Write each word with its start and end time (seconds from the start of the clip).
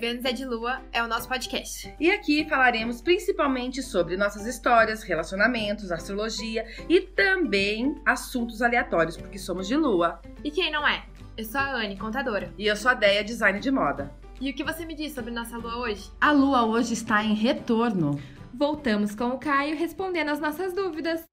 Vênus 0.00 0.24
é 0.24 0.32
de 0.32 0.46
Lua 0.46 0.80
é 0.92 1.02
o 1.02 1.06
nosso 1.06 1.28
podcast. 1.28 1.94
E 2.00 2.10
aqui 2.10 2.48
falaremos 2.48 3.02
principalmente 3.02 3.82
sobre 3.82 4.16
nossas 4.16 4.46
histórias, 4.46 5.02
relacionamentos, 5.02 5.92
astrologia 5.92 6.64
e 6.88 7.02
também 7.02 8.00
assuntos 8.06 8.62
aleatórios, 8.62 9.18
porque 9.18 9.38
somos 9.38 9.68
de 9.68 9.76
Lua. 9.76 10.18
E 10.42 10.50
quem 10.50 10.72
não 10.72 10.88
é? 10.88 11.04
Eu 11.36 11.44
sou 11.44 11.60
a 11.60 11.74
Anne, 11.74 11.98
contadora. 11.98 12.50
E 12.56 12.66
eu 12.66 12.76
sou 12.76 12.90
a 12.90 12.94
Deia, 12.94 13.22
design 13.22 13.60
de 13.60 13.70
moda. 13.70 14.10
E 14.40 14.50
o 14.50 14.54
que 14.54 14.64
você 14.64 14.86
me 14.86 14.94
diz 14.94 15.12
sobre 15.12 15.30
nossa 15.32 15.58
lua 15.58 15.76
hoje? 15.76 16.10
A 16.18 16.32
lua 16.32 16.64
hoje 16.64 16.94
está 16.94 17.22
em 17.22 17.34
retorno. 17.34 18.18
Voltamos 18.54 19.14
com 19.14 19.28
o 19.28 19.38
Caio 19.38 19.76
respondendo 19.76 20.30
as 20.30 20.40
nossas 20.40 20.72
dúvidas. 20.72 21.28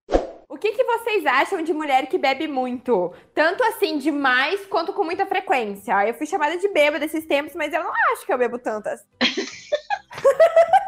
O 0.57 0.59
que, 0.59 0.71
que 0.71 0.83
vocês 0.83 1.23
acham 1.23 1.61
de 1.61 1.71
mulher 1.71 2.07
que 2.07 2.17
bebe 2.17 2.47
muito? 2.47 3.13
Tanto 3.31 3.63
assim, 3.63 3.99
demais, 3.99 4.65
quanto 4.65 4.91
com 4.91 5.03
muita 5.03 5.23
frequência. 5.23 5.93
Eu 6.07 6.15
fui 6.15 6.25
chamada 6.25 6.57
de 6.57 6.67
bêbada 6.69 7.05
esses 7.05 7.27
tempos, 7.27 7.53
mas 7.53 7.71
eu 7.71 7.83
não 7.83 7.91
acho 8.11 8.25
que 8.25 8.33
eu 8.33 8.39
bebo 8.39 8.57
tantas. 8.57 9.05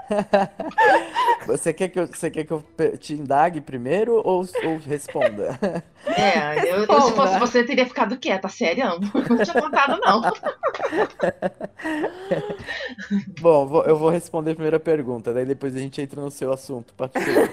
você, 1.46 1.74
quer 1.74 1.90
que 1.90 2.00
eu, 2.00 2.08
você 2.08 2.30
quer 2.30 2.46
que 2.46 2.52
eu 2.52 2.64
te 2.98 3.14
indague 3.14 3.62
primeiro 3.62 4.22
ou, 4.24 4.46
ou 4.64 4.78
responda? 4.86 5.58
É, 6.06 6.72
eu, 6.72 6.86
eu, 6.86 7.02
se 7.02 7.12
fosse 7.14 7.40
você, 7.40 7.64
teria 7.64 7.86
ficado 7.86 8.18
quieta, 8.18 8.48
sério. 8.48 8.86
Não 9.30 9.44
tinha 9.44 9.62
contado, 9.62 10.00
não. 10.02 10.22
Bom, 13.40 13.68
vou, 13.68 13.84
eu 13.84 13.98
vou 13.98 14.10
responder 14.10 14.52
a 14.52 14.56
primeira 14.56 14.80
pergunta, 14.80 15.34
daí 15.34 15.46
depois 15.46 15.76
a 15.76 15.80
gente 15.80 16.02
entra 16.02 16.22
no 16.22 16.32
seu 16.32 16.52
assunto 16.52 16.94
particular. 16.94 17.50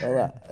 Vai 0.00 0.14
lá. 0.14 0.32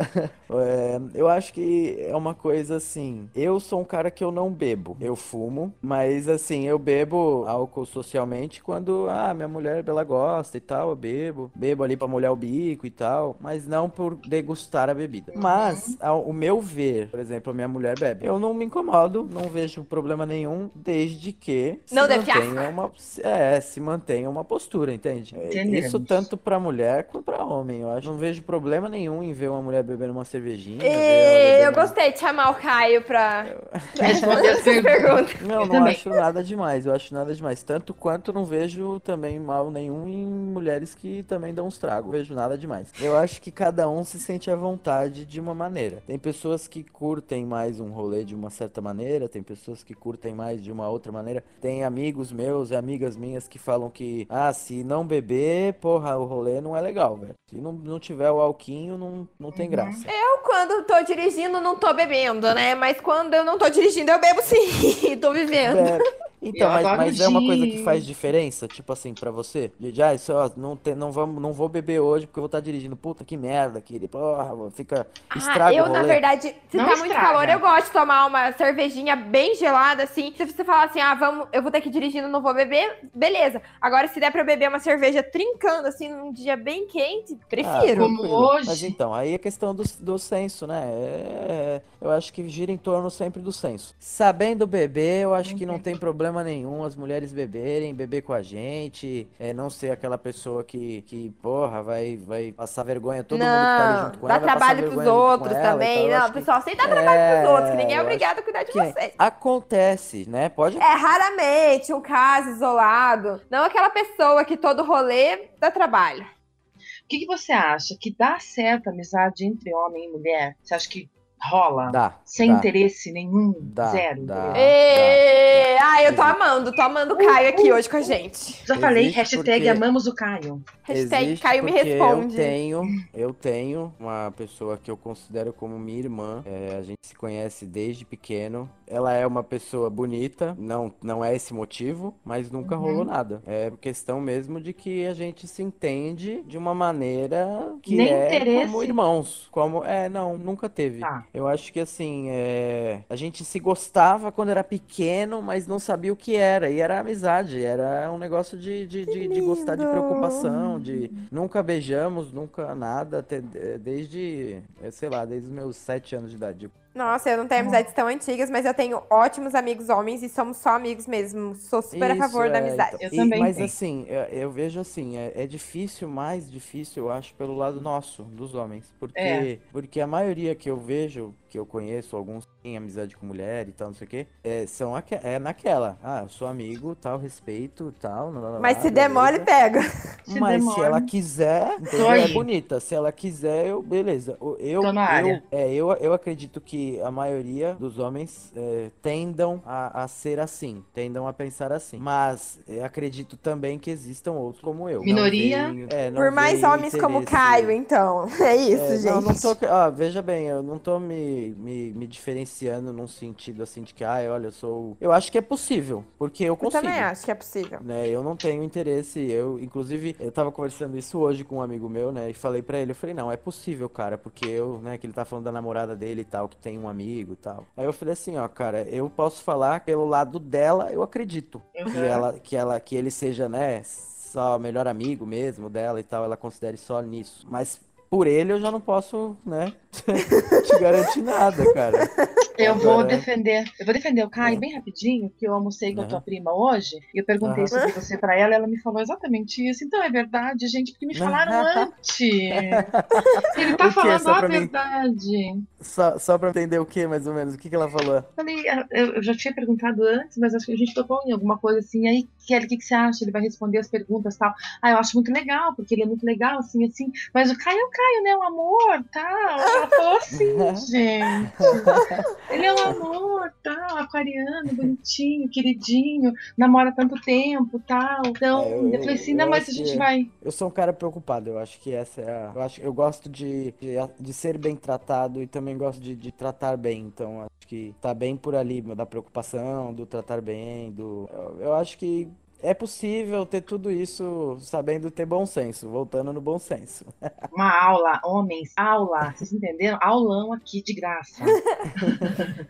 É, 0.51 0.99
eu 1.15 1.29
acho 1.29 1.53
que 1.53 1.95
é 2.01 2.17
uma 2.17 2.35
coisa 2.35 2.77
assim. 2.77 3.29
Eu 3.35 3.61
sou 3.61 3.83
um 3.83 3.85
cara 3.85 4.11
que 4.11 4.25
eu 4.25 4.33
não 4.33 4.51
bebo. 4.51 4.97
Eu 4.99 5.15
fumo, 5.15 5.75
mas 5.81 6.27
assim, 6.27 6.67
eu 6.67 6.79
bebo 6.79 7.45
álcool 7.47 7.85
socialmente 7.85 8.63
quando 8.63 9.07
ah, 9.11 9.35
minha 9.35 9.47
mulher 9.47 9.85
ela 9.87 10.03
gosta 10.05 10.57
e 10.57 10.61
tal, 10.61 10.89
eu 10.89 10.97
bebo. 10.97 11.28
Bebo 11.55 11.83
ali 11.85 11.97
para 11.97 12.09
molhar 12.09 12.33
o 12.33 12.37
bico 12.37 12.87
e 12.87 12.91
tal, 12.91 13.37
mas 13.41 13.67
não 13.67 13.89
por 13.89 14.15
degustar 14.15 14.91
a 14.91 14.95
bebida. 14.95 15.33
Mas, 15.37 15.97
ao, 16.01 16.23
o 16.23 16.33
meu 16.33 16.61
ver, 16.61 17.09
por 17.09 17.21
exemplo, 17.21 17.51
a 17.51 17.55
minha 17.55 17.69
mulher 17.69 17.99
bebe. 17.99 18.27
Eu 18.27 18.39
não 18.39 18.53
me 18.55 18.65
incomodo, 18.65 19.29
não 19.31 19.49
vejo 19.49 19.85
problema 19.85 20.25
nenhum, 20.27 20.71
desde 20.75 21.33
que 21.33 21.81
não 21.91 22.07
se 22.07 22.17
mantenha 22.19 22.69
uma, 22.69 22.93
é, 23.23 23.61
se 23.61 23.81
mantenha 23.81 24.31
uma 24.31 24.45
postura, 24.45 24.93
entende? 24.93 25.35
Entendemos. 25.37 25.87
Isso 25.87 26.01
tanto 26.01 26.37
para 26.37 26.59
mulher 26.59 27.05
quanto 27.05 27.25
para 27.25 27.45
homem. 27.45 27.81
Eu 27.81 27.91
acho, 27.91 28.09
não 28.09 28.17
vejo 28.17 28.43
problema 28.43 28.89
nenhum 28.89 29.23
em 29.23 29.33
ver 29.33 29.51
uma 29.51 29.63
mulher 29.63 29.83
bebendo 29.83 30.13
uma 30.13 30.25
cervejinha. 30.25 30.85
E... 30.85 31.63
Eu 31.65 31.73
gostei 31.73 32.13
de 32.13 32.19
chamar 32.19 32.51
o 32.51 32.55
Caio 32.55 33.03
para 33.03 33.57
responder 33.99 34.49
essa 34.49 34.65
pergunta. 34.83 35.33
Não, 35.47 35.67
não 35.67 35.85
acho 35.85 36.09
nada 36.09 36.43
demais. 36.43 36.87
Eu 36.87 36.95
acho 36.95 37.13
nada 37.13 37.35
demais. 37.35 37.63
Tanto 37.63 37.93
quanto 37.93 38.33
não 38.33 38.45
vejo 38.45 39.01
também 39.01 39.39
mal 39.39 39.71
nenhum 39.71 40.09
em 40.09 40.27
mulheres 40.27 40.95
que 40.95 41.18
também 41.23 41.55
dão 41.55 41.67
uns 41.67 41.79
tragos. 41.79 42.07
Não 42.07 42.13
vejo 42.13 42.35
nada 42.35 42.57
demais. 42.57 42.89
Eu 43.01 43.17
acho 43.17 43.41
que 43.41 43.51
cada 43.51 43.89
um 43.89 44.05
se 44.05 44.19
sente 44.19 44.51
à 44.51 44.57
vontade 44.57 45.25
de 45.25 45.41
uma 45.41 45.55
maneira. 45.55 46.03
Tem 46.07 46.19
pessoas 46.19 46.67
que 46.69 46.83
curtem 46.83 47.45
mais 47.45 47.81
um 47.81 47.91
rolê 47.91 48.25
de 48.25 48.35
uma 48.35 48.51
certa 48.51 48.81
maneira, 48.81 49.29
tem 49.29 49.43
pessoas 49.43 49.83
que 49.83 49.95
curtem 49.95 50.35
mais 50.35 50.63
de 50.63 50.71
uma 50.73 50.89
outra 50.89 51.13
maneira. 51.13 51.43
Tem 51.61 51.85
amigos 51.85 52.33
meus 52.33 52.71
e 52.71 52.77
amigas 52.77 53.17
minhas 53.17 53.49
que 53.49 53.59
falam 53.59 53.91
que, 53.91 54.27
ah, 54.29 54.53
se 54.53 54.85
não 54.85 55.07
beber, 55.07 55.75
porra, 55.75 56.17
o 56.17 56.25
rolê 56.25 56.61
não 56.61 56.77
é 56.77 56.81
legal, 56.81 57.17
velho. 57.17 57.35
Se 57.49 57.57
não, 57.57 57.73
não 57.73 57.99
tiver 57.99 58.31
o 58.31 58.41
alquinho, 58.41 58.99
não, 58.99 59.29
não 59.39 59.51
tem 59.51 59.67
uhum. 59.67 59.73
graça. 59.73 60.07
Eu, 60.09 60.39
quando 60.43 60.85
tô 60.85 61.03
dirigindo, 61.03 61.61
não 61.61 61.77
tô 61.77 61.93
bebendo, 61.93 62.53
né? 62.55 62.75
Mas 62.75 63.01
quando 63.01 63.35
eu 63.35 63.45
não 63.45 63.59
tô 63.59 63.69
dirigindo, 63.69 64.11
eu 64.11 64.21
bebo 64.21 64.43
sim. 64.43 65.17
tô 65.21 65.33
vivendo. 65.33 65.79
É. 65.79 66.28
Então, 66.41 66.71
mas, 66.71 66.85
mas 66.85 67.21
é 67.21 67.29
uma 67.29 67.41
coisa 67.41 67.67
que 67.67 67.83
faz 67.83 68.07
diferença, 68.07 68.69
tipo 68.69 68.93
assim, 68.93 69.13
pra 69.13 69.31
você? 69.31 69.73
De, 69.79 70.03
ah, 70.03 70.15
isso, 70.15 70.33
ó, 70.33 70.51
não, 70.57 70.77
te, 70.77 70.95
não, 70.95 71.11
vamos, 71.11 71.43
não 71.43 71.53
vou 71.53 71.69
beber 71.69 72.01
hoje 72.01 72.27
porque 72.27 72.39
eu 72.39 72.43
vou 72.43 72.47
estar 72.47 72.59
tá 72.59 72.65
dirigindo. 72.65 72.97
Puta, 72.97 73.25
que 73.25 73.37
merda, 73.37 73.81
que 73.81 74.07
porra, 74.07 74.71
fica, 74.71 75.07
estraga 75.35 75.71
ah, 75.71 75.75
eu, 75.75 75.89
na 75.89 76.03
verdade, 76.03 76.55
se 76.69 76.77
não 76.77 76.85
tá 76.85 76.93
estraga. 76.93 76.97
muito 76.99 77.15
calor, 77.15 77.49
eu 77.49 77.61
gosto 77.61 77.87
de 77.87 77.93
tomar 77.93 78.27
uma 78.27 78.53
cervejinha 78.53 79.17
bem 79.17 79.57
gelada, 79.57 80.05
assim. 80.05 80.33
Se 80.37 80.45
você 80.45 80.65
falar 80.65 80.85
assim, 80.85 81.01
ah, 81.01 81.15
vamos, 81.15 81.49
eu 81.53 81.63
vou 81.63 81.73
ter 81.73 81.81
que 81.81 81.89
ir 81.89 81.93
dirigindo, 81.93 82.29
não 82.29 82.41
vou 82.41 82.55
beber, 82.55 82.99
beleza. 83.13 83.61
Agora, 83.81 84.07
se 84.07 84.21
der 84.21 84.31
pra 84.31 84.45
beber 84.45 84.69
uma 84.69 84.79
cerveja 84.79 85.23
trincando, 85.23 85.89
assim, 85.89 86.09
num 86.09 86.33
dia 86.33 86.57
bem 86.57 86.87
quente, 86.87 87.37
prefiro. 87.49 88.05
Ah, 88.05 88.09
como 88.09 88.23
hoje. 88.23 88.67
Mas 88.67 88.83
então, 88.83 89.13
aí 89.13 89.35
a 89.35 89.39
questão 89.39 89.75
do, 89.75 89.83
do 90.01 90.19
senso, 90.19 90.67
né? 90.67 90.85
É, 90.89 91.83
eu 92.01 92.11
acho 92.11 92.33
que 92.33 92.49
gira 92.49 92.71
em 92.71 92.77
torno 92.77 93.11
sempre 93.11 93.43
do 93.43 93.53
senso. 93.53 93.95
Sabendo 93.99 94.67
beber, 94.67 95.23
eu 95.23 95.35
acho 95.35 95.57
que 95.57 95.67
não 95.67 95.79
tem 95.79 95.97
problema 95.97 96.28
problema 96.29 96.45
nenhum 96.45 96.85
as 96.85 96.95
mulheres 96.95 97.33
beberem, 97.33 97.95
beber 97.95 98.23
com 98.23 98.33
a 98.33 98.43
gente, 98.43 99.29
é, 99.39 99.53
não 99.53 99.71
ser 99.71 99.91
aquela 99.91 100.19
pessoa 100.19 100.63
que, 100.63 101.03
que 101.03 101.31
porra, 101.43 101.83
vai, 101.83 102.17
vai 102.17 102.53
passar 102.53 102.83
vergonha 102.83 103.25
todo 103.25 103.39
não, 103.39 103.47
mundo 103.47 103.59
que 103.59 103.79
tá 103.79 104.05
junto 104.05 104.19
com 104.19 104.27
dá 104.27 104.35
ela. 104.35 104.47
Dá 104.47 104.53
trabalho 104.53 104.91
pros 104.91 105.07
outros 105.07 105.53
também. 105.55 106.11
Não, 106.11 106.33
pessoal, 106.33 106.63
sem 106.63 106.77
dar 106.77 106.89
trabalho 106.89 107.19
é, 107.19 107.41
pros 107.41 107.51
outros, 107.51 107.71
que 107.71 107.77
ninguém 107.77 107.97
é 107.97 108.03
obrigado 108.03 108.39
a 108.39 108.43
cuidar 108.43 108.63
de 108.63 108.73
vocês. 108.73 109.15
Acontece, 109.19 110.29
né? 110.29 110.49
Pode. 110.49 110.77
É 110.77 110.95
raramente 110.95 111.93
um 111.93 112.01
caso 112.01 112.51
isolado. 112.51 113.41
Não 113.51 113.65
aquela 113.65 113.91
pessoa 113.91 114.45
que 114.45 114.57
todo 114.57 114.85
rolê 114.85 115.49
dá 115.59 115.71
trabalho. 115.71 116.25
O 116.25 117.09
que, 117.09 117.21
que, 117.21 117.27
você 117.27 117.53
acha? 117.53 117.97
Que 117.99 118.15
dá 118.15 118.39
certo 118.39 118.89
a 118.89 118.93
amizade 118.93 119.47
entre 119.47 119.75
homem 119.75 120.05
e 120.05 120.13
mulher? 120.13 120.57
Você 120.63 120.75
acha 120.75 120.89
que 120.89 121.09
rola? 121.43 121.91
Dá. 121.91 122.17
Sem 122.25 122.51
dá. 122.51 122.59
interesse 122.59 123.13
nenhum? 123.13 123.55
Dá, 123.61 123.87
zero? 123.89 124.25
Dá, 124.25 124.53
e... 124.57 125.77
dá. 125.79 125.89
Ah, 125.99 126.03
eu 126.05 126.15
tô 126.15 126.23
amando, 126.23 126.73
tô 126.73 126.83
amando 126.83 127.15
o 127.15 127.17
Caio 127.17 127.49
aqui 127.49 127.73
hoje 127.73 127.89
com 127.89 127.97
a 127.97 128.01
gente. 128.01 128.63
Já 128.65 128.77
falei, 128.77 129.09
hashtag 129.09 129.69
amamos 129.69 130.07
o 130.07 130.15
Caio. 130.15 130.63
Hashtag 130.83 131.37
Caio 131.39 131.65
me 131.65 131.73
responde. 131.73 132.37
Eu 132.37 132.45
tenho, 132.45 132.83
eu 133.13 133.35
tenho 133.35 133.95
uma 133.99 134.33
pessoa 134.37 134.79
que 134.79 134.91
eu 134.91 134.97
considero 134.97 135.53
como 135.53 135.79
minha 135.79 135.99
irmã. 135.99 136.43
É, 136.47 136.77
a 136.79 136.83
gente 136.83 137.01
se 137.03 137.17
conhece 137.17 137.67
desde 137.67 138.05
pequeno. 138.05 138.71
Ela 138.87 139.13
é 139.13 139.27
uma 139.27 139.43
pessoa 139.43 139.91
bonita, 139.91 140.57
não, 140.59 140.93
não 141.03 141.25
é 141.25 141.35
esse 141.35 141.53
motivo, 141.53 142.15
mas 142.25 142.51
nunca 142.51 142.77
uhum. 142.77 142.83
rolou 142.83 143.05
nada. 143.05 143.43
É 143.47 143.73
questão 143.81 144.21
mesmo 144.21 144.61
de 144.61 144.73
que 144.73 145.07
a 145.07 145.15
gente 145.15 145.47
se 145.49 145.63
entende 145.63 146.43
de 146.47 146.57
uma 146.57 146.75
maneira 146.75 147.75
que 147.83 147.97
Nem 147.97 148.09
é 148.09 148.37
interesse. 148.37 148.67
como 148.67 148.83
irmãos. 148.83 149.49
Como, 149.51 149.85
é, 149.85 150.09
não, 150.09 150.39
nunca 150.39 150.69
teve. 150.69 151.01
Tá. 151.01 151.25
Eu 151.33 151.47
acho 151.47 151.73
que 151.73 151.81
assim, 151.81 152.29
é... 152.31 153.03
a 153.09 153.17
gente 153.17 153.45
se 153.45 153.59
gostava 153.59 154.33
quando 154.33 154.51
era 154.51 154.65
pequeno, 154.65 155.43
mas 155.43 155.67
não 155.67 155.79
sabia 155.79 156.13
o 156.13 156.17
que 156.17 156.37
era. 156.37 156.71
E 156.71 156.81
era 156.81 157.01
amizade, 157.01 157.63
era 157.63 158.11
um 158.11 158.19
negócio 158.19 158.59
de, 158.59 158.87
de, 158.87 159.05
de, 159.05 159.29
de 159.29 159.41
gostar 159.41 159.77
de 159.77 159.87
preocupação, 159.87 160.81
de 160.81 161.11
nunca 161.31 161.63
beijamos, 161.63 162.33
nunca 162.33 162.75
nada, 162.75 163.19
até, 163.19 163.41
desde, 163.41 164.63
sei 164.93 165.09
lá, 165.09 165.25
desde 165.25 165.49
os 165.49 165.55
meus 165.55 165.77
sete 165.77 166.15
anos 166.17 166.31
de 166.31 166.37
idade. 166.37 166.71
Nossa, 166.99 167.31
eu 167.31 167.39
não 167.39 167.47
tenho 167.47 167.61
amizades 167.61 167.95
tão 167.95 168.09
antigas, 168.09 168.51
mas 168.51 168.67
eu 168.67 168.75
tenho 168.75 169.01
ótimos 169.09 169.55
amigos 169.55 169.89
homens 169.89 170.21
e 170.21 170.29
somos 170.29 170.57
só 170.57 170.71
amigos 170.71 171.07
mesmo. 171.07 171.55
Sou 171.55 171.81
super 171.81 172.11
Isso, 172.11 172.25
a 172.25 172.29
favor 172.29 172.47
é, 172.47 172.51
da 172.51 172.59
amizade. 172.59 172.97
Então, 172.97 173.09
eu 173.09 173.15
e, 173.15 173.17
também. 173.17 173.39
Mas 173.39 173.55
tenho. 173.55 173.67
assim, 173.67 174.05
eu, 174.09 174.23
eu, 174.23 174.51
vejo 174.51 174.81
assim, 174.81 175.17
é, 175.17 175.33
é, 175.37 175.47
difícil, 175.47 176.09
mais 176.09 176.51
difícil, 176.51 177.05
eu 177.05 177.13
acho, 177.13 177.33
pelo 177.37 177.57
lado 177.57 177.81
nosso, 177.81 178.25
dos 178.25 178.57
homens. 178.57 178.93
Porque, 178.99 179.21
é. 179.21 179.59
porque 179.71 180.01
a 180.01 180.09
maioria 180.09 180.57
que 180.57 180.69
eu 180.69 180.77
vejo, 180.77 181.33
que 181.49 181.57
eu 181.57 181.65
conheço, 181.65 182.17
alguns 182.17 182.49
têm 182.63 182.77
amizade 182.77 183.17
com 183.17 183.27
mulher 183.27 183.69
e 183.69 183.73
tal, 183.73 183.89
não 183.89 183.95
sei 183.95 184.07
o 184.07 184.11
quê, 184.11 184.27
é, 184.43 184.67
são 184.67 184.95
aqu 184.95 185.15
é 185.23 185.39
naquela. 185.39 185.99
Ah, 186.03 186.21
eu 186.25 186.29
sou 186.29 186.47
amigo, 186.49 186.95
tal, 186.95 187.19
respeito, 187.19 187.95
tal. 188.01 188.33
mas 188.61 188.79
se 188.79 188.91
demole, 188.91 189.41
pega. 189.41 189.83
Se 190.25 190.39
mas 190.39 190.63
se 190.63 190.81
ela 190.81 191.01
quiser, 191.01 191.77
entendeu? 191.81 192.11
é 192.11 192.29
bonita. 192.29 192.81
Se 192.81 192.95
ela 192.95 193.11
quiser, 193.11 193.67
eu, 193.67 193.83
beleza. 193.83 194.37
Eu, 194.41 194.57
eu, 194.59 194.83
eu, 194.85 195.43
é, 195.51 195.73
eu, 195.73 195.93
eu 195.93 196.13
acredito 196.13 196.61
que 196.61 197.01
a 197.01 197.11
maioria 197.11 197.75
dos 197.75 197.99
homens 197.99 198.53
é, 198.55 198.91
tendam 199.01 199.63
a, 199.65 200.05
a, 200.05 200.09
ser 200.09 200.39
assim, 200.39 200.85
tendam 200.93 201.27
a 201.27 201.33
pensar 201.33 201.73
assim. 201.73 201.99
Mas 201.99 202.59
é, 202.69 202.85
acredito 202.85 203.37
também 203.37 203.79
que 203.79 203.91
existam 203.91 204.33
outros 204.33 204.63
como 204.63 204.89
eu. 204.89 205.03
Minoria? 205.03 205.73
Veio, 205.73 205.89
é, 205.91 206.11
Por 206.11 206.31
mais 206.31 206.63
homens 206.63 206.95
como 206.95 207.23
Caio, 207.25 207.71
então. 207.71 208.29
É 208.49 208.57
isso, 208.57 208.83
é, 208.83 208.97
gente. 208.97 209.13
Não, 209.13 209.21
não 209.21 209.35
tô, 209.35 209.57
ó, 209.67 209.91
veja 209.91 210.23
bem, 210.23 210.47
eu 210.47 210.63
não 210.63 210.79
tô 210.79 210.99
me, 210.99 211.55
me, 211.59 211.93
me, 211.93 212.07
diferenciando 212.07 212.48
num 212.93 213.07
sentido 213.07 213.63
assim 213.63 213.83
de 213.83 213.95
que, 213.95 214.05
ah, 214.05 214.19
olha, 214.31 214.47
eu 214.47 214.53
sou. 214.53 214.97
Eu 215.01 215.13
acho 215.13 215.31
que 215.31 215.39
é 215.39 215.43
possível, 215.43 216.05
porque 216.19 216.45
eu 216.45 216.57
consigo. 216.57 216.79
Eu 216.79 216.83
também 216.83 217.01
acho 217.01 217.25
que 217.25 217.31
é 217.31 217.35
possível. 217.35 217.81
Né? 217.83 218.09
Eu 218.09 218.23
não 218.23 218.37
tenho 218.37 218.63
interesse. 218.63 219.21
Eu, 219.31 219.59
inclusive, 219.59 220.17
eu 220.19 220.33
tava 220.33 220.51
conversando 220.53 220.97
isso 220.97 221.19
hoje 221.19 221.45
com 221.45 221.57
um 221.57 221.63
amigo 221.63 221.89
meu, 221.89 222.13
né? 222.13 222.31
E 222.31 222.35
falei 222.35 222.63
para 222.63 222.79
ele, 222.79 222.93
eu 222.93 222.97
falei, 222.97 223.15
não, 223.15 223.31
é 223.31 223.37
possível, 223.37 223.89
cara, 223.89 224.17
porque 224.17 224.47
eu, 224.47 224.81
né, 224.83 224.99
que 224.99 225.07
ele 225.07 225.13
tá 225.13 225.25
falando 225.25 225.45
da 225.45 225.53
namorada 225.53 225.95
dele 225.97 226.23
e 226.23 226.25
tal, 226.25 226.49
que 226.49 226.57
tem 226.57 226.79
um 226.79 226.89
amigo 226.89 227.33
e 227.33 227.37
tal. 227.37 227.67
Aí 227.77 227.85
eu 227.85 227.93
falei 227.93 228.13
assim, 228.13 228.37
ó, 228.37 228.47
cara, 228.49 228.83
eu 228.83 229.09
posso 229.11 229.43
falar 229.43 229.81
pelo 229.81 230.07
lado 230.07 230.39
dela, 230.39 230.93
eu 230.93 231.03
acredito 231.03 231.63
uhum. 231.77 231.91
que 231.91 231.99
ela, 231.99 232.33
que 232.33 232.57
ela, 232.57 232.81
que 232.81 232.97
ele 232.97 233.11
seja, 233.11 233.49
né, 233.49 233.83
só 233.85 234.59
melhor 234.59 234.87
amigo 234.87 235.27
mesmo 235.27 235.71
dela 235.71 235.99
e 236.01 236.03
tal, 236.03 236.25
ela 236.25 236.37
considere 236.37 236.77
só 236.77 237.01
nisso. 237.01 237.47
Mas 237.51 237.81
por 238.11 238.27
ele 238.27 238.53
eu 238.53 238.61
já 238.61 238.71
não 238.71 238.81
posso, 238.81 239.37
né, 239.45 239.73
te 240.65 240.79
garantir 240.79 241.23
nada, 241.23 241.73
cara. 241.73 242.11
Eu 242.59 242.75
vou 242.77 243.05
defender, 243.07 243.65
eu 243.79 243.85
vou 243.87 243.95
defender 243.95 244.25
o 244.25 244.31
Caio 244.31 244.59
bem 244.59 244.75
rapidinho, 244.75 245.31
que 245.39 245.47
eu 245.47 245.55
almocei 245.55 245.95
com 245.95 246.01
a 246.03 246.05
tua 246.07 246.19
Aham. 246.19 246.25
prima 246.25 246.53
hoje, 246.53 246.97
e 247.15 247.21
eu 247.21 247.25
perguntei 247.25 247.65
Aham. 247.65 247.69
sobre 247.69 247.93
você 247.93 248.19
pra 248.19 248.37
ela, 248.37 248.53
e 248.53 248.57
ela 248.57 248.67
me 248.67 248.81
falou 248.81 249.01
exatamente 249.01 249.67
isso. 249.69 249.85
Então 249.85 250.03
é 250.03 250.11
verdade, 250.11 250.67
gente, 250.67 250.91
porque 250.93 251.07
me 251.07 251.17
falaram 251.17 251.53
antes. 251.83 252.19
Ele 253.57 253.77
tá 253.77 253.91
falando 253.93 254.21
Só 254.23 254.35
a 254.35 254.43
mim- 254.43 254.59
verdade. 254.59 255.63
Só, 255.81 256.19
só 256.19 256.37
pra 256.37 256.51
entender 256.51 256.79
o 256.81 256.87
que, 256.87 257.07
mais 257.07 257.27
ou 257.27 257.35
menos? 257.35 257.55
O 257.55 257.59
que, 257.59 257.69
que 257.69 257.75
ela 257.75 257.89
falou? 257.89 258.25
Falei, 258.35 258.69
ah, 258.69 258.87
eu 258.91 259.23
já 259.23 259.35
tinha 259.35 259.55
perguntado 259.55 260.03
antes, 260.03 260.37
mas 260.39 260.55
acho 260.55 260.67
que 260.67 260.73
a 260.73 260.77
gente 260.77 260.95
tocou 260.95 261.21
em 261.27 261.33
alguma 261.33 261.57
coisa 261.59 261.79
assim. 261.79 262.09
Aí, 262.09 262.29
Kelly, 262.47 262.67
o 262.67 262.69
que, 262.69 262.77
que 262.79 262.85
você 262.85 262.95
acha? 262.95 263.25
Ele 263.25 263.31
vai 263.31 263.43
responder 263.43 263.79
as 263.79 263.89
perguntas 263.89 264.35
e 264.35 264.39
tal. 264.39 264.53
Ah, 264.83 264.91
eu 264.91 264.99
acho 264.99 265.15
muito 265.15 265.33
legal, 265.33 265.75
porque 265.77 265.95
ele 265.95 266.03
é 266.03 266.07
muito 266.07 266.25
legal, 266.27 266.59
assim, 266.59 266.85
assim. 266.87 267.11
Mas 267.33 267.51
o 267.51 267.57
Caio 267.59 267.79
é 267.79 267.85
o 267.85 267.91
Caio, 267.91 268.23
né? 268.25 268.37
O 268.37 268.43
amor, 268.43 269.05
tal. 269.13 269.61
Ela 269.61 269.89
falou 269.89 270.17
assim, 270.17 270.77
gente. 270.91 271.49
Ele 272.51 272.65
é 272.67 272.73
um 272.75 272.79
amor, 272.79 273.53
tal, 273.63 273.99
aquariano, 273.99 274.73
bonitinho, 274.75 275.49
queridinho, 275.51 276.33
namora 276.57 276.93
tanto 276.93 277.15
tempo, 277.23 277.79
tal. 277.87 278.23
Então, 278.27 278.65
É, 278.65 278.73
eu, 278.75 278.89
eu- 278.89 278.99
falei 279.01 279.15
assim, 279.15 279.33
eu 279.33 279.37
não, 279.39 279.51
mas 279.51 279.69
a 279.69 279.73
gente 279.73 279.97
vai. 279.97 280.31
Eu 280.43 280.51
sou 280.53 280.69
um 280.69 280.71
cara 280.71 280.93
preocupado, 280.93 281.51
eu 281.51 281.59
acho 281.59 281.79
que 281.81 281.93
essa 281.93 282.21
é 282.21 282.31
a. 282.31 282.53
Eu, 282.55 282.63
acho, 282.63 282.81
eu 282.81 282.93
gosto 282.93 283.29
de, 283.29 283.73
de, 283.81 283.97
de 284.19 284.33
ser 284.33 284.57
bem 284.59 284.75
tratado 284.77 285.43
e 285.43 285.47
também 285.47 285.77
gosto 285.77 286.01
de, 286.01 286.15
de 286.17 286.33
tratar 286.33 286.77
bem. 286.77 287.03
Então, 287.03 287.41
acho 287.43 287.69
que 287.69 287.95
tá 288.01 288.15
bem 288.15 288.37
por 288.37 288.55
ali, 288.55 288.81
da 288.81 289.05
preocupação, 289.07 289.93
do 289.93 290.07
tratar 290.07 290.41
bem, 290.41 290.91
do. 290.93 291.29
Eu, 291.33 291.57
eu 291.61 291.75
acho 291.75 291.99
que 291.99 292.29
é 292.63 292.75
possível 292.75 293.47
ter 293.47 293.61
tudo 293.61 293.91
isso 293.91 294.59
sabendo 294.61 295.11
ter 295.11 295.25
bom 295.25 295.47
senso, 295.47 295.89
voltando 295.89 296.33
no 296.33 296.41
bom 296.41 296.59
senso. 296.59 297.05
Uma 297.53 297.71
aula, 297.71 298.21
homens, 298.25 298.73
aula. 298.77 299.33
Vocês 299.37 299.53
entenderam? 299.53 299.99
Aulão 300.01 300.53
aqui 300.53 300.83
de 300.83 300.95
graça. 300.95 301.45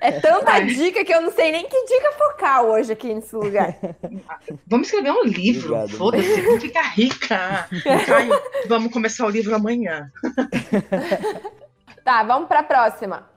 É 0.01 0.13
tanta 0.21 0.53
Ai. 0.53 0.67
dica 0.67 1.05
que 1.05 1.13
eu 1.13 1.21
não 1.21 1.31
sei 1.33 1.51
nem 1.51 1.69
que 1.69 1.85
dica 1.87 2.13
focar 2.13 2.63
hoje 2.63 2.93
aqui 2.93 3.13
nesse 3.13 3.35
lugar. 3.35 3.77
Vamos 4.67 4.87
escrever 4.87 5.11
um 5.11 5.25
livro. 5.25 5.89
Foda-se, 5.89 6.41
vamos 6.41 6.63
ficar 6.63 6.83
rica. 6.95 7.69
Caio, 8.07 8.41
vamos 8.69 8.93
começar 8.93 9.27
o 9.27 9.31
livro 9.31 9.55
amanhã. 9.55 10.11
Tá, 12.05 12.23
vamos 12.23 12.49
pra 12.49 12.63
próxima. 12.63 13.29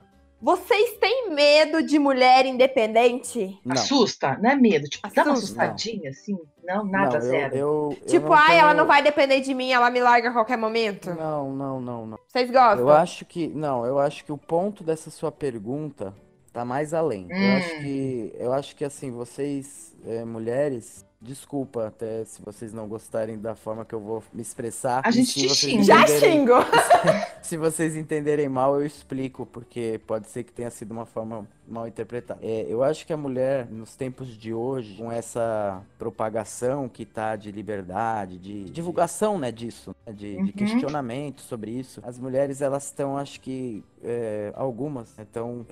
Vocês 0.42 0.98
têm 0.98 1.30
medo 1.30 1.82
de 1.84 1.98
mulher 2.00 2.44
independente? 2.46 3.58
Não. 3.64 3.74
Assusta, 3.74 4.36
não 4.42 4.50
é 4.50 4.54
medo. 4.56 4.88
Tipo, 4.88 5.08
dá 5.14 5.22
uma 5.22 5.32
Assusta. 5.34 5.62
assustadinha, 5.62 6.10
assim. 6.10 6.36
Não, 6.64 6.84
nada, 6.84 7.18
não, 7.18 7.24
eu- 7.26 7.30
zero. 7.30 7.54
Eu, 7.56 7.96
eu 8.00 8.06
Tipo, 8.06 8.26
não 8.26 8.32
ai, 8.34 8.58
ela 8.58 8.68
tenho- 8.70 8.78
não 8.80 8.86
vai 8.86 9.02
depender 9.02 9.40
de 9.40 9.54
mim, 9.54 9.70
ela 9.70 9.88
me 9.90 10.00
larga 10.00 10.30
a 10.30 10.32
qualquer 10.32 10.58
momento? 10.58 11.10
Não, 11.14 11.52
não, 11.54 11.80
não, 11.80 12.06
não. 12.06 12.18
Vocês 12.26 12.50
gostam? 12.50 12.80
Eu 12.80 12.90
acho 12.90 13.24
que. 13.24 13.46
Não, 13.48 13.86
eu 13.86 13.98
acho 13.98 14.24
que 14.24 14.32
o 14.32 14.38
ponto 14.38 14.82
dessa 14.82 15.10
sua 15.10 15.30
pergunta 15.30 16.12
tá 16.52 16.64
mais 16.64 16.92
além. 16.92 17.26
Eu 17.30 17.36
Hum. 17.36 17.56
acho 17.56 17.78
que. 17.80 18.32
Eu 18.38 18.52
acho 18.52 18.76
que 18.76 18.84
assim, 18.84 19.10
vocês, 19.12 19.94
eh, 20.06 20.24
mulheres, 20.24 21.04
desculpa 21.22 21.86
até 21.86 22.24
se 22.24 22.42
vocês 22.42 22.72
não 22.72 22.88
gostarem 22.88 23.38
da 23.38 23.54
forma 23.54 23.84
que 23.84 23.94
eu 23.94 24.00
vou 24.00 24.22
me 24.32 24.42
expressar. 24.42 25.00
A 25.04 25.10
gente 25.10 25.26
se 25.30 25.40
te 25.40 25.48
vocês 25.48 25.56
xinga. 25.58 25.84
Já 25.84 26.02
entenderem- 26.02 26.32
xingo! 26.32 26.52
Se 27.42 27.56
vocês 27.56 27.96
entenderem 27.96 28.48
mal, 28.48 28.76
eu 28.80 28.86
explico, 28.86 29.44
porque 29.44 30.00
pode 30.06 30.28
ser 30.30 30.44
que 30.44 30.52
tenha 30.52 30.70
sido 30.70 30.92
uma 30.92 31.04
forma 31.04 31.46
mal 31.72 31.88
interpretada. 31.88 32.38
É, 32.42 32.66
eu 32.68 32.82
acho 32.82 33.06
que 33.06 33.12
a 33.12 33.16
mulher, 33.16 33.66
nos 33.70 33.94
tempos 33.96 34.28
de 34.28 34.52
hoje, 34.54 34.96
com 34.98 35.10
essa 35.10 35.82
propagação 35.98 36.88
que 36.88 37.04
tá 37.04 37.36
de 37.36 37.50
liberdade, 37.50 38.38
de 38.38 38.64
divulgação, 38.64 39.38
né, 39.38 39.50
disso, 39.50 39.94
né, 40.06 40.12
de, 40.12 40.34
de 40.34 40.40
Uhum. 40.42 40.52
questionamento 40.52 41.40
sobre 41.40 41.70
isso, 41.70 42.00
as 42.04 42.18
mulheres, 42.18 42.60
elas 42.60 42.84
estão, 42.86 43.16
acho 43.16 43.40
que, 43.40 43.82
é, 44.04 44.52
algumas, 44.54 45.18
estão 45.18 45.66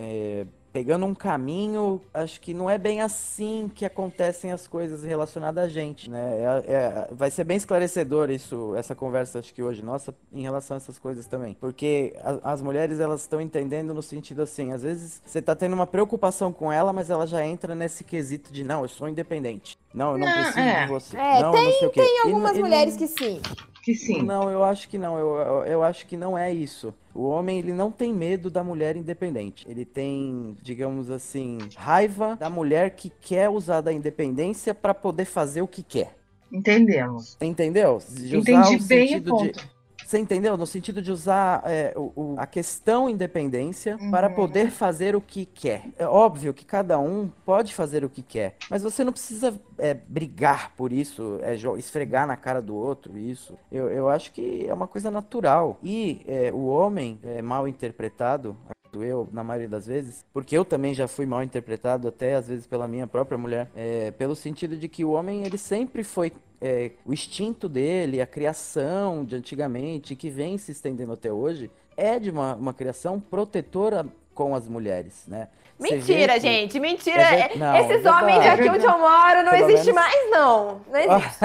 pegando 0.73 1.05
um 1.05 1.17
caminho, 1.17 2.01
acho 2.15 2.41
que 2.41 2.55
não 2.55 2.71
é 2.71 2.79
bem 2.79 3.01
assim 3.01 3.69
que 3.75 3.85
acontecem 3.85 4.53
as 4.53 4.69
coisas 4.69 5.03
relacionadas 5.03 5.65
a 5.65 5.69
gente, 5.69 6.09
né? 6.09 6.63
É- 6.69 6.73
é- 6.73 7.09
vai 7.11 7.29
ser 7.29 7.43
bem 7.43 7.57
esclarecedor 7.57 8.31
isso, 8.31 8.73
essa 8.77 8.95
conversa, 8.95 9.41
acho 9.41 9.53
que 9.53 9.61
hoje, 9.65 9.85
nossa, 9.85 10.15
em 10.33 10.43
relação 10.43 10.77
a 10.77 10.79
essas 10.79 10.97
coisas 10.97 11.27
também. 11.27 11.57
Porque 11.61 12.15
a- 12.23 12.53
as 12.53 12.63
mulheres, 12.63 13.01
elas 13.01 13.23
estão 13.23 13.41
entendendo 13.41 13.93
no 13.93 14.01
sentido 14.01 14.43
assim, 14.43 14.71
às 14.73 14.83
vezes 14.85 15.21
você 15.27 15.43
tá 15.43 15.57
tendo 15.57 15.73
uma 15.75 15.89
preocupação 15.91 16.53
com 16.53 16.73
ela, 16.73 16.93
mas 16.93 17.11
ela 17.11 17.27
já 17.27 17.45
entra 17.45 17.75
nesse 17.75 18.03
quesito 18.05 18.53
de, 18.53 18.65
não, 18.65 18.83
eu 18.83 18.89
sou 18.89 19.09
independente. 19.09 19.77
Não, 19.93 20.13
eu 20.13 20.19
não 20.19 20.27
Não, 20.27 20.35
preciso 20.35 20.59
é. 20.61 20.83
de 20.85 20.89
você. 20.91 21.17
É, 21.17 21.43
não, 21.43 21.53
não 21.53 21.73
sei 21.73 21.89
o 21.89 21.91
quê. 21.91 22.01
E 22.01 22.05
n- 22.05 22.21
Algumas 22.33 22.57
e 22.57 22.61
mulheres 22.61 22.95
não- 22.95 22.99
que 22.99 23.07
sim. 23.09 23.41
Que 23.83 23.95
sim. 23.95 24.23
não, 24.23 24.51
eu 24.51 24.63
acho 24.63 24.89
que 24.89 24.99
não. 24.99 25.19
Eu, 25.19 25.37
eu, 25.37 25.65
eu 25.65 25.83
acho 25.83 26.07
que 26.07 26.17
não 26.17 26.37
é 26.37 26.53
isso. 26.53 26.95
O 27.15 27.25
homem, 27.29 27.59
ele 27.59 27.73
não 27.73 27.91
tem 27.91 28.13
medo 28.13 28.51
da 28.51 28.63
mulher 28.63 28.95
independente. 28.97 29.67
Ele 29.69 29.85
tem, 29.85 30.57
digamos 30.63 31.11
assim, 31.11 31.59
raiva 31.77 32.37
da 32.37 32.51
mulher 32.51 32.91
que 32.91 33.11
quer 33.21 33.49
usar 33.49 33.81
da 33.81 33.93
independência 33.93 34.75
para 34.75 34.93
poder 34.95 35.25
fazer 35.25 35.63
o 35.63 35.67
que 35.69 35.83
quer. 35.83 36.15
Entendemos. 36.53 37.37
Entendeu? 37.41 37.99
De 38.09 38.37
usar 38.37 38.53
Entendi 38.53 38.77
o 38.77 38.87
bem 38.87 39.05
o 39.05 39.09
sentido 39.09 39.25
de- 39.25 39.31
ponto. 39.53 39.69
Você 40.11 40.19
entendeu? 40.19 40.57
No 40.57 40.67
sentido 40.67 41.01
de 41.01 41.13
usar 41.13 41.63
é, 41.65 41.93
o- 41.97 42.11
o- 42.17 42.35
a 42.37 42.45
questão 42.45 43.09
independência 43.09 43.97
para 44.11 44.27
Uhum. 44.29 44.35
poder 44.35 44.73
fazer 44.73 45.15
o 45.15 45.21
que 45.21 45.47
quer. 45.47 45.85
É 45.97 46.05
óbvio 46.05 46.53
que 46.53 46.65
cada 46.65 46.99
um 46.99 47.31
pode 47.47 47.73
fazer 47.73 48.05
o 48.05 48.11
que 48.11 48.21
quer, 48.21 48.57
mas 48.69 48.83
você 48.83 49.05
não 49.05 49.13
precisa 49.13 49.55
é, 49.79 49.95
brigar 49.95 50.73
por 50.77 50.93
isso, 50.93 51.39
é, 51.43 51.55
esfregar 51.79 52.27
na 52.27 52.37
cara 52.37 52.61
do 52.61 52.75
outro 52.75 53.17
isso. 53.17 53.57
Eu, 53.71 53.89
eu 53.89 54.09
acho 54.09 54.33
que 54.33 54.67
é 54.69 54.75
uma 54.75 54.89
coisa 54.89 55.13
natural. 55.13 55.79
E 55.81 56.23
é, 56.27 56.51
o 56.53 56.67
homem 56.67 57.21
é 57.23 57.41
mal 57.41 57.69
interpretado, 57.69 58.57
eu, 58.93 59.29
na 59.31 59.45
maioria 59.45 59.69
das 59.69 59.87
vezes, 59.87 60.25
porque 60.33 60.59
eu 60.59 60.65
também 60.65 60.93
já 60.93 61.07
fui 61.07 61.25
mal 61.25 61.41
interpretado, 61.45 62.09
até 62.09 62.35
às 62.35 62.49
vezes 62.49 62.67
pela 62.67 62.89
minha 62.89 63.07
própria 63.07 63.39
mulher, 63.39 63.71
é, 63.77 64.11
pelo 64.11 64.35
sentido 64.35 64.77
de 64.77 64.89
que 64.89 65.05
o 65.05 65.13
homem 65.13 65.45
ele 65.45 65.57
sempre 65.57 66.03
foi 66.03 66.33
é, 66.61 66.91
o 67.07 67.13
instinto 67.13 67.69
dele, 67.69 68.21
a 68.21 68.27
criação 68.27 69.25
de 69.25 69.37
antigamente, 69.37 70.15
que 70.15 70.29
vem 70.31 70.59
se 70.59 70.73
estendendo 70.73 71.13
até 71.13 71.33
hoje, 71.33 71.71
é 71.97 72.19
de 72.19 72.31
uma, 72.31 72.55
uma 72.55 72.75
criação 72.75 73.19
protetora 73.21 74.07
com 74.35 74.55
as 74.55 74.67
mulheres, 74.69 75.25
né? 75.27 75.49
Mentira, 75.79 76.35
que- 76.35 76.41
gente, 76.41 76.79
mentira. 76.79 77.23
É 77.23 77.49
ver- 77.49 77.59
não, 77.59 77.75
Esses 77.77 78.05
é 78.05 78.11
homens 78.11 78.47
aqui 78.47 78.69
onde 78.69 78.85
eu 78.85 78.99
moro 78.99 79.43
não 79.43 79.51
Pelo 79.53 79.71
existe 79.71 79.93
menos- 79.93 79.95
mais, 79.95 80.31
não. 80.31 80.81
Não 80.91 80.99
existe. 81.01 81.41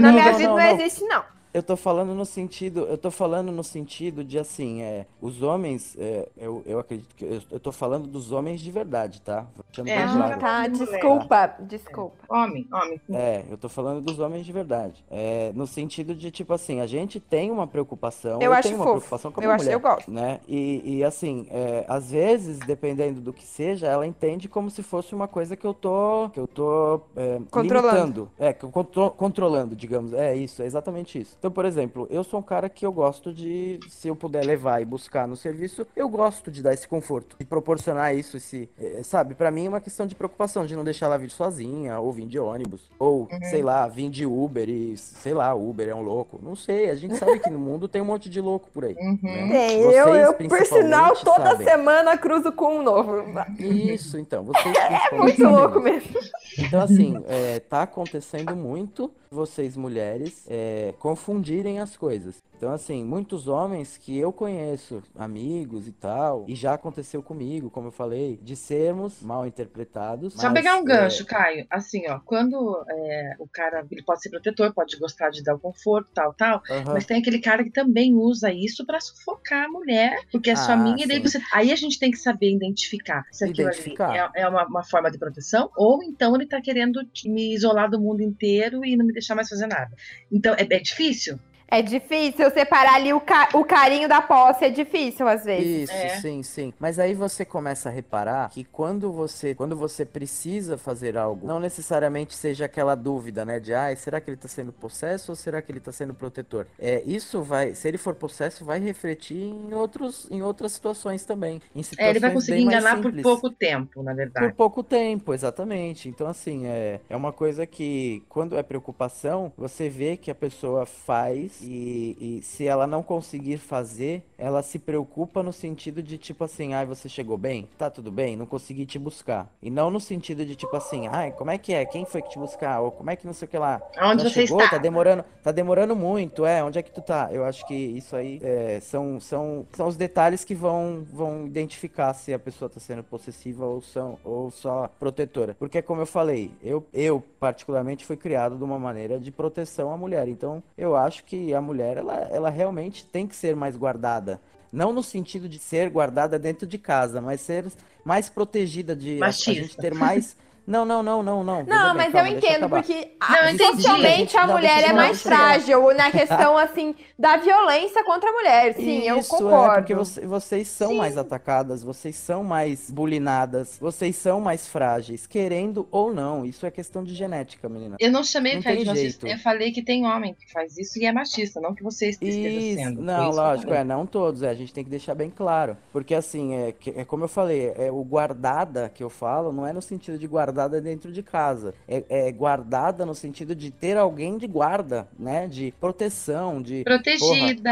Na 0.00 0.12
minha 0.12 0.32
vida 0.32 0.48
não, 0.48 0.56
não. 0.56 0.70
existe, 0.80 1.04
não. 1.04 1.22
Eu 1.56 1.62
tô 1.62 1.74
falando 1.74 2.12
no 2.14 2.26
sentido, 2.26 2.80
eu 2.80 2.98
tô 2.98 3.10
falando 3.10 3.50
no 3.50 3.64
sentido 3.64 4.22
de 4.22 4.38
assim, 4.38 4.82
é, 4.82 5.06
os 5.22 5.42
homens, 5.42 5.96
é, 5.98 6.28
eu, 6.36 6.62
eu 6.66 6.78
acredito 6.78 7.14
que 7.16 7.24
eu, 7.24 7.40
eu 7.50 7.58
tô 7.58 7.72
falando 7.72 8.06
dos 8.06 8.30
homens 8.30 8.60
de 8.60 8.70
verdade, 8.70 9.22
tá? 9.22 9.46
Deixando 9.66 9.88
É, 9.88 9.94
bem 9.96 10.04
a 10.04 10.06
gente 10.06 10.16
claro. 10.18 10.38
Tá, 10.40 10.68
Mulher. 10.68 10.70
desculpa, 11.00 11.46
desculpa. 11.60 12.16
homem, 12.28 12.68
homem. 12.70 13.00
É, 13.10 13.42
eu 13.48 13.56
tô 13.56 13.70
falando 13.70 14.02
dos 14.02 14.18
homens 14.18 14.44
de 14.44 14.52
verdade. 14.52 15.02
É, 15.10 15.50
no 15.54 15.66
sentido 15.66 16.14
de, 16.14 16.30
tipo 16.30 16.52
assim, 16.52 16.82
a 16.82 16.86
gente 16.86 17.18
tem 17.18 17.50
uma 17.50 17.66
preocupação. 17.66 18.38
Eu 18.42 18.52
acho 18.52 18.64
tenho 18.68 18.76
uma 18.76 18.84
fofo. 18.84 18.96
preocupação 18.98 19.32
com 19.32 19.40
a 19.40 19.42
Eu 19.42 19.46
minha 19.46 19.54
acho- 19.54 19.64
mulher, 19.64 19.74
eu 19.76 19.80
gosto. 19.80 20.10
Né? 20.10 20.40
E, 20.46 20.96
e 20.98 21.04
assim, 21.04 21.46
é, 21.50 21.86
às 21.88 22.10
vezes, 22.10 22.58
dependendo 22.58 23.18
do 23.22 23.32
que 23.32 23.46
seja, 23.46 23.86
ela 23.86 24.06
entende 24.06 24.46
como 24.46 24.68
se 24.68 24.82
fosse 24.82 25.14
uma 25.14 25.26
coisa 25.26 25.56
que 25.56 25.66
eu 25.66 25.72
tô. 25.72 26.28
Que 26.34 26.40
eu 26.40 26.46
tô 26.46 27.00
é, 27.16 27.38
Controlando. 27.50 27.94
limitando. 27.96 28.30
É, 28.38 28.52
que 28.52 28.62
eu 28.62 28.70
contro- 28.70 29.10
controlando, 29.12 29.74
digamos. 29.74 30.12
É 30.12 30.36
isso, 30.36 30.60
é 30.60 30.66
exatamente 30.66 31.18
isso. 31.18 31.34
Então, 31.46 31.54
por 31.54 31.64
exemplo, 31.64 32.08
eu 32.10 32.24
sou 32.24 32.40
um 32.40 32.42
cara 32.42 32.68
que 32.68 32.84
eu 32.84 32.92
gosto 32.92 33.32
de, 33.32 33.78
se 33.88 34.08
eu 34.08 34.16
puder 34.16 34.44
levar 34.44 34.82
e 34.82 34.84
buscar 34.84 35.28
no 35.28 35.36
serviço, 35.36 35.86
eu 35.94 36.08
gosto 36.08 36.50
de 36.50 36.60
dar 36.60 36.74
esse 36.74 36.88
conforto, 36.88 37.36
de 37.38 37.44
proporcionar 37.44 38.16
isso, 38.16 38.36
esse, 38.36 38.68
eh, 38.76 39.00
sabe? 39.04 39.36
Pra 39.36 39.48
mim 39.48 39.66
é 39.66 39.68
uma 39.68 39.80
questão 39.80 40.08
de 40.08 40.16
preocupação, 40.16 40.66
de 40.66 40.74
não 40.74 40.82
deixar 40.82 41.06
ela 41.06 41.16
vir 41.16 41.30
sozinha, 41.30 42.00
ou 42.00 42.12
vir 42.12 42.26
de 42.26 42.36
ônibus, 42.36 42.90
ou, 42.98 43.28
sei 43.48 43.62
lá, 43.62 43.86
vir 43.86 44.10
de 44.10 44.26
Uber 44.26 44.68
e, 44.68 44.96
sei 44.96 45.34
lá, 45.34 45.54
Uber 45.54 45.88
é 45.88 45.94
um 45.94 46.02
louco. 46.02 46.40
Não 46.42 46.56
sei, 46.56 46.90
a 46.90 46.96
gente 46.96 47.16
sabe 47.16 47.38
que 47.38 47.48
no 47.48 47.60
mundo 47.60 47.86
tem 47.86 48.02
um 48.02 48.06
monte 48.06 48.28
de 48.28 48.40
louco 48.40 48.68
por 48.74 48.84
aí. 48.84 48.96
Uhum. 48.98 49.18
né? 49.22 49.48
Tem, 49.48 49.82
Vocês, 49.84 49.96
eu, 49.98 50.14
eu, 50.16 50.34
por 50.34 50.66
sinal, 50.66 51.14
toda 51.14 51.50
sabem. 51.50 51.64
semana 51.64 52.18
cruzo 52.18 52.50
com 52.50 52.78
um 52.78 52.82
novo. 52.82 53.22
Isso, 53.60 54.18
então, 54.18 54.42
vocês 54.42 54.74
É 55.12 55.16
muito 55.16 55.44
louco 55.44 55.78
mesmo. 55.78 56.18
Então, 56.58 56.80
assim, 56.80 57.22
é, 57.28 57.60
tá 57.60 57.82
acontecendo 57.82 58.56
muito 58.56 59.12
vocês, 59.36 59.76
mulheres, 59.76 60.44
é, 60.48 60.94
confundirem 61.36 61.78
as 61.78 61.96
coisas. 61.96 62.42
Então, 62.56 62.72
assim, 62.72 63.04
muitos 63.04 63.48
homens 63.48 63.98
que 63.98 64.16
eu 64.16 64.32
conheço, 64.32 65.02
amigos 65.14 65.86
e 65.86 65.92
tal, 65.92 66.46
e 66.48 66.54
já 66.54 66.72
aconteceu 66.72 67.22
comigo, 67.22 67.68
como 67.68 67.88
eu 67.88 67.92
falei, 67.92 68.38
de 68.42 68.56
sermos 68.56 69.20
mal 69.22 69.46
interpretados. 69.46 70.32
Só 70.32 70.44
mas, 70.44 70.54
pegar 70.54 70.76
um 70.76 70.80
é, 70.80 70.84
gancho, 70.84 71.26
Caio. 71.26 71.66
Assim, 71.70 72.08
ó, 72.08 72.18
quando 72.24 72.82
é, 72.88 73.36
o 73.38 73.46
cara 73.46 73.86
ele 73.90 74.02
pode 74.02 74.22
ser 74.22 74.30
protetor, 74.30 74.72
pode 74.72 74.96
gostar 74.98 75.28
de 75.28 75.42
dar 75.42 75.54
o 75.54 75.58
conforto, 75.58 76.08
tal, 76.14 76.32
tal, 76.32 76.62
aham. 76.70 76.94
mas 76.94 77.04
tem 77.04 77.18
aquele 77.20 77.40
cara 77.40 77.62
que 77.62 77.70
também 77.70 78.14
usa 78.14 78.50
isso 78.50 78.86
pra 78.86 79.00
sufocar 79.00 79.66
a 79.66 79.68
mulher, 79.68 80.16
porque 80.32 80.48
é 80.50 80.56
sua 80.56 80.74
Ah, 80.74 80.78
amiga, 80.78 81.02
e 81.02 81.06
daí 81.06 81.18
sim. 81.18 81.22
você. 81.22 81.38
Aí 81.52 81.70
a 81.70 81.76
gente 81.76 81.98
tem 81.98 82.10
que 82.10 82.16
saber 82.16 82.54
identificar 82.54 83.24
se 83.30 83.44
aquilo 83.44 83.68
Identificar. 83.68 84.08
ali 84.08 84.18
é, 84.34 84.42
é 84.42 84.48
uma, 84.48 84.64
uma 84.66 84.82
forma 84.82 85.10
de 85.10 85.18
proteção, 85.18 85.70
ou 85.76 86.02
então 86.02 86.34
ele 86.34 86.46
tá 86.46 86.60
querendo 86.60 87.00
me 87.26 87.54
isolar 87.54 87.90
do 87.90 88.00
mundo 88.00 88.22
inteiro 88.22 88.82
e 88.82 88.96
não 88.96 89.04
me 89.04 89.12
deixar 89.12 89.34
mais 89.34 89.48
fazer 89.48 89.66
nada. 89.66 89.90
Então, 90.32 90.54
é, 90.54 90.62
é 90.62 90.80
difícil? 90.80 91.38
É 91.68 91.82
difícil 91.82 92.50
separar 92.52 92.94
ali 92.94 93.12
o, 93.12 93.20
ca 93.20 93.48
o 93.54 93.64
carinho 93.64 94.08
da 94.08 94.22
posse, 94.22 94.64
é 94.64 94.70
difícil 94.70 95.26
às 95.26 95.44
vezes. 95.44 95.90
Isso, 95.90 95.92
É. 95.92 96.08
sim, 96.20 96.42
sim. 96.42 96.72
Mas 96.78 96.98
aí 96.98 97.12
você 97.14 97.44
começa 97.44 97.88
a 97.88 97.92
reparar 97.92 98.50
que 98.50 98.64
quando 98.64 99.12
você, 99.12 99.54
quando 99.54 99.76
você 99.76 100.04
precisa 100.04 100.78
fazer 100.78 101.16
algo, 101.16 101.46
não 101.46 101.58
necessariamente 101.58 102.34
seja 102.34 102.66
aquela 102.66 102.94
dúvida, 102.94 103.44
né, 103.44 103.58
de, 103.58 103.74
ai, 103.74 103.96
será 103.96 104.20
que 104.20 104.30
ele 104.30 104.36
tá 104.36 104.48
sendo 104.48 104.72
possesso 104.72 105.32
ou 105.32 105.36
será 105.36 105.60
que 105.60 105.72
ele 105.72 105.80
tá 105.80 105.90
sendo 105.92 106.14
protetor? 106.14 106.66
É, 106.78 107.02
isso 107.04 107.42
vai, 107.42 107.74
se 107.74 107.88
ele 107.88 107.98
for 107.98 108.14
possesso, 108.14 108.64
vai 108.64 108.78
refletir 108.78 109.36
em 109.36 109.74
outros, 109.74 110.28
em 110.30 110.42
outras 110.42 110.72
situações 110.72 111.24
também, 111.24 111.60
em 111.74 111.80
É, 111.98 112.10
ele 112.10 112.20
vai 112.20 112.30
situações 112.30 112.34
conseguir 112.34 112.60
enganar 112.62 113.00
por 113.02 113.12
pouco 113.22 113.50
tempo, 113.50 114.02
na 114.02 114.12
Por 114.12 114.16
verdade. 114.16 114.54
pouco 114.54 114.82
tempo, 114.82 115.34
exatamente. 115.34 116.08
Então, 116.08 116.26
assim, 116.26 116.66
é, 116.66 117.00
é 117.08 117.16
uma 117.16 117.32
coisa 117.32 117.66
que, 117.66 118.22
quando 118.28 118.56
é 118.56 118.62
preocupação, 118.62 119.52
você 119.56 119.88
vê 119.88 120.16
que 120.16 120.30
a 120.30 120.34
pessoa 120.34 120.86
faz 120.86 121.55
e, 121.60 122.38
e 122.38 122.42
se 122.42 122.66
ela 122.66 122.86
não 122.86 123.02
conseguir 123.02 123.58
fazer, 123.58 124.22
ela 124.38 124.62
se 124.62 124.78
preocupa 124.78 125.42
no 125.42 125.52
sentido 125.52 126.02
de, 126.02 126.18
tipo 126.18 126.44
assim, 126.44 126.74
ai, 126.74 126.86
você 126.86 127.08
chegou 127.08 127.36
bem? 127.36 127.68
Tá 127.78 127.90
tudo 127.90 128.10
bem? 128.10 128.36
Não 128.36 128.46
consegui 128.46 128.86
te 128.86 128.98
buscar. 128.98 129.50
E 129.62 129.70
não 129.70 129.90
no 129.90 130.00
sentido 130.00 130.44
de, 130.44 130.54
tipo 130.54 130.76
assim, 130.76 131.06
ai, 131.08 131.32
como 131.32 131.50
é 131.50 131.58
que 131.58 131.72
é? 131.72 131.84
Quem 131.84 132.04
foi 132.04 132.22
que 132.22 132.30
te 132.30 132.38
buscar? 132.38 132.80
Ou 132.80 132.90
como 132.90 133.10
é 133.10 133.16
que 133.16 133.26
não 133.26 133.32
sei 133.32 133.46
o 133.46 133.50
que 133.50 133.58
lá? 133.58 133.80
Onde 134.00 134.22
você 134.22 134.46
chegou? 134.46 134.60
está? 134.60 134.76
Tá 134.76 134.78
demorando, 134.78 135.24
tá 135.42 135.52
demorando 135.52 135.96
muito, 135.96 136.44
é. 136.44 136.62
Onde 136.62 136.78
é 136.78 136.82
que 136.82 136.90
tu 136.90 137.00
tá? 137.00 137.28
Eu 137.32 137.44
acho 137.44 137.66
que 137.66 137.74
isso 137.74 138.14
aí 138.16 138.40
é, 138.42 138.80
são, 138.80 139.20
são, 139.20 139.66
são 139.72 139.88
os 139.88 139.96
detalhes 139.96 140.44
que 140.44 140.54
vão, 140.54 141.04
vão 141.12 141.46
identificar 141.46 142.12
se 142.14 142.32
a 142.32 142.38
pessoa 142.38 142.68
tá 142.68 142.80
sendo 142.80 143.02
possessiva 143.02 143.64
ou, 143.64 143.80
são, 143.80 144.18
ou 144.24 144.50
só 144.50 144.88
protetora. 144.98 145.54
Porque, 145.58 145.80
como 145.82 146.02
eu 146.02 146.06
falei, 146.06 146.50
eu, 146.62 146.84
eu 146.92 147.22
particularmente 147.40 148.04
fui 148.04 148.16
criado 148.16 148.56
de 148.56 148.64
uma 148.64 148.78
maneira 148.78 149.18
de 149.18 149.30
proteção 149.30 149.92
à 149.92 149.96
mulher. 149.96 150.28
Então, 150.28 150.62
eu 150.76 150.96
acho 150.96 151.24
que 151.24 151.45
a 151.54 151.60
mulher, 151.60 151.96
ela, 151.98 152.14
ela 152.30 152.50
realmente 152.50 153.04
tem 153.06 153.26
que 153.26 153.36
ser 153.36 153.54
mais 153.56 153.76
guardada. 153.76 154.40
Não 154.72 154.92
no 154.92 155.02
sentido 155.02 155.48
de 155.48 155.58
ser 155.58 155.90
guardada 155.90 156.38
dentro 156.38 156.66
de 156.66 156.78
casa, 156.78 157.20
mas 157.20 157.40
ser 157.40 157.66
mais 158.04 158.28
protegida 158.28 158.94
de 158.96 159.24
a- 159.24 159.36
a 159.44 159.54
gente 159.54 159.76
ter 159.78 159.94
mais. 159.94 160.36
Não, 160.66 160.84
não, 160.84 161.02
não, 161.02 161.22
não, 161.22 161.44
não. 161.44 161.62
Não, 161.62 161.94
mas 161.94 162.12
calma, 162.12 162.28
eu 162.28 162.36
entendo, 162.36 162.68
porque 162.68 163.12
socialmente 163.58 164.36
a 164.36 164.46
mulher 164.46 164.84
é 164.90 164.92
mais 164.92 165.22
frágil 165.22 165.94
na 165.94 166.10
questão, 166.10 166.56
assim, 166.58 166.94
da 167.18 167.36
violência 167.36 168.02
contra 168.04 168.28
a 168.28 168.32
mulher. 168.32 168.74
Sim, 168.74 169.02
eu 169.02 169.18
Isso, 169.18 169.34
é, 169.34 169.38
concordo. 169.38 169.74
porque 169.76 169.94
você- 169.94 170.26
vocês 170.26 170.68
são 170.68 170.94
mais 170.94 171.16
atacadas, 171.16 171.82
vocês 171.82 172.16
são 172.16 172.42
mais 172.42 172.90
bulinadas, 172.90 173.78
vocês 173.80 174.16
são 174.16 174.40
mais 174.40 174.66
frágeis, 174.66 175.26
querendo 175.26 175.86
ou 175.90 176.12
não. 176.12 176.44
Isso 176.44 176.66
é 176.66 176.70
questão 176.70 177.04
de 177.04 177.14
genética, 177.14 177.68
menina. 177.68 177.96
Eu 178.00 178.10
não 178.10 178.24
chamei 178.24 178.58
de 178.58 178.64
machista. 178.66 178.94
jeito. 178.94 179.26
Eu 179.26 179.38
falei 179.38 179.70
que 179.72 179.82
tem 179.82 180.06
homem 180.06 180.34
que 180.34 180.50
faz 180.52 180.76
isso 180.76 180.98
e 180.98 181.06
é 181.06 181.12
machista, 181.12 181.60
não 181.60 181.74
que 181.74 181.82
você 181.82 182.08
esteja 182.10 182.38
Isso, 182.48 182.78
sendo. 182.80 183.02
Não, 183.02 183.30
lógico, 183.30 183.72
é, 183.72 183.84
não 183.84 184.04
todos, 184.06 184.42
é, 184.42 184.48
a 184.50 184.54
gente 184.54 184.72
tem 184.72 184.82
que 184.84 184.90
deixar 184.90 185.14
bem 185.14 185.30
claro, 185.30 185.76
porque 185.92 186.14
assim, 186.14 186.54
é, 186.54 186.74
é 186.96 187.04
como 187.04 187.24
eu 187.24 187.28
falei, 187.28 187.72
é 187.76 187.90
o 187.90 188.02
guardada 188.04 188.90
que 188.92 189.02
eu 189.02 189.10
falo, 189.10 189.52
não 189.52 189.66
é 189.66 189.72
no 189.72 189.80
sentido 189.82 190.18
de 190.18 190.26
guardada 190.56 190.80
dentro 190.80 191.12
de 191.12 191.22
casa, 191.22 191.74
é, 191.86 192.02
é 192.08 192.32
guardada 192.32 193.04
no 193.04 193.14
sentido 193.14 193.54
de 193.54 193.70
ter 193.70 193.96
alguém 193.98 194.38
de 194.38 194.46
guarda, 194.46 195.06
né, 195.18 195.46
de 195.46 195.72
proteção, 195.78 196.62
de 196.62 196.82
Protegida. 196.82 197.70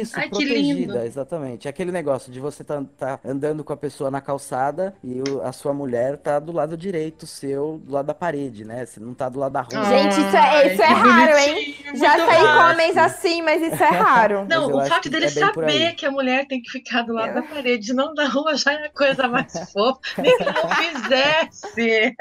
Isso, 0.00 0.18
Ai, 0.18 0.28
que 0.30 0.44
lindo. 0.44 0.84
protegida, 0.84 1.06
exatamente. 1.06 1.68
Aquele 1.68 1.90
negócio 1.90 2.30
de 2.32 2.38
você 2.38 2.62
tá, 2.62 2.82
tá 2.96 3.18
andando 3.24 3.64
com 3.64 3.72
a 3.72 3.76
pessoa 3.76 4.10
na 4.10 4.20
calçada 4.20 4.94
e 5.02 5.20
o- 5.28 5.42
a 5.42 5.50
sua 5.52 5.74
mulher 5.74 6.16
tá 6.18 6.38
do 6.38 6.52
lado 6.52 6.76
direito 6.76 7.26
seu, 7.26 7.80
do 7.84 7.92
lado 7.92 8.06
da 8.06 8.14
parede, 8.14 8.64
né? 8.64 8.86
Você 8.86 9.00
não 9.00 9.12
tá 9.12 9.28
do 9.28 9.38
lado 9.40 9.52
da 9.52 9.62
rua. 9.62 9.84
Gente, 9.86 10.12
isso 10.20 10.36
é- 10.36 10.72
isso 10.72 10.82
é 10.82 10.86
raro, 10.86 11.36
hein? 11.38 11.76
Já 11.94 12.16
saí 12.16 12.40
com 12.42 12.70
homens 12.70 12.96
assim, 12.96 13.42
mas 13.42 13.60
isso 13.60 13.82
é 13.82 13.88
raro. 13.90 14.46
Não, 14.48 14.72
o 14.76 14.86
fato 14.86 15.10
dele 15.10 15.26
é 15.26 15.28
saber 15.28 15.94
que 15.94 16.06
a 16.06 16.10
mulher 16.12 16.46
tem 16.46 16.62
que 16.62 16.70
ficar 16.70 17.02
do 17.02 17.12
lado 17.12 17.34
da 17.34 17.42
parede, 17.42 17.92
não 17.92 18.14
da 18.14 18.26
rua, 18.28 18.56
já 18.56 18.72
é 18.72 18.86
a 18.86 18.90
coisa 18.90 19.26
mais 19.26 19.52
fofa. 19.72 20.00
Nem 20.18 20.36
que 20.36 20.44
não 20.44 20.68
fizesse. 20.68 22.14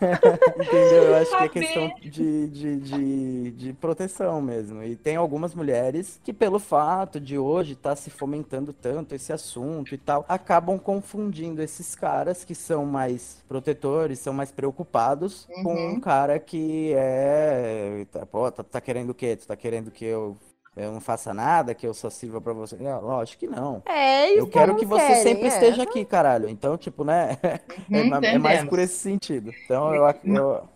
Entendeu? 0.56 1.04
Eu 1.04 1.14
acho 1.16 1.36
que 1.36 1.44
é 1.44 1.48
questão 1.48 1.92
de, 2.00 2.48
de, 2.48 2.76
de, 2.80 3.50
de 3.52 3.72
proteção 3.74 4.40
mesmo. 4.42 4.82
E 4.82 4.96
tem 4.96 5.16
algumas 5.16 5.54
mulheres 5.54 6.20
que, 6.24 6.32
pelo 6.32 6.58
fato 6.58 7.20
de 7.20 7.38
hoje 7.38 7.72
estar 7.74 7.96
se 7.96 8.10
fomentando 8.10 8.72
tanto 8.72 9.14
esse 9.14 9.32
assunto 9.32 9.94
e 9.94 9.98
tal, 9.98 10.24
acabam 10.28 10.78
confundindo 10.78 11.62
esses 11.62 11.94
caras 11.94 12.44
que 12.44 12.54
são 12.54 12.84
mais 12.84 13.42
protetores, 13.48 14.18
são 14.18 14.32
mais 14.34 14.50
preocupados, 14.52 15.46
com 15.62 15.74
Uhum. 15.74 15.92
um 15.94 16.00
cara 16.00 16.38
que 16.38 16.92
é. 16.96 18.06
tá, 18.12 18.26
Pô, 18.26 18.50
tá, 18.50 18.62
tá 18.62 18.80
querendo 18.80 19.10
o 19.10 19.14
quê? 19.14 19.36
Tu 19.36 19.46
tá 19.46 19.56
querendo 19.56 19.90
que 19.90 20.04
eu. 20.04 20.36
Eu 20.76 20.90
não 20.92 21.00
faça 21.00 21.32
nada, 21.32 21.72
que 21.74 21.86
eu 21.86 21.94
só 21.94 22.10
sirva 22.10 22.40
pra 22.40 22.52
você. 22.52 22.76
Não, 22.76 23.00
lógico 23.00 23.40
que 23.40 23.46
não. 23.46 23.80
É 23.86 24.30
isso 24.30 24.38
Eu 24.40 24.46
quero 24.48 24.74
que 24.76 24.84
você 24.84 25.06
querem, 25.06 25.22
sempre 25.22 25.44
é. 25.44 25.48
esteja 25.48 25.82
aqui, 25.84 26.04
caralho. 26.04 26.48
Então, 26.48 26.76
tipo, 26.76 27.04
né? 27.04 27.38
É, 27.90 28.02
Uhum, 28.02 28.24
é 28.24 28.38
mais 28.38 28.64
por 28.64 28.78
esse 28.80 28.94
sentido. 28.98 29.52
Então, 29.64 29.94
eu, 29.94 30.02
eu 30.24 30.68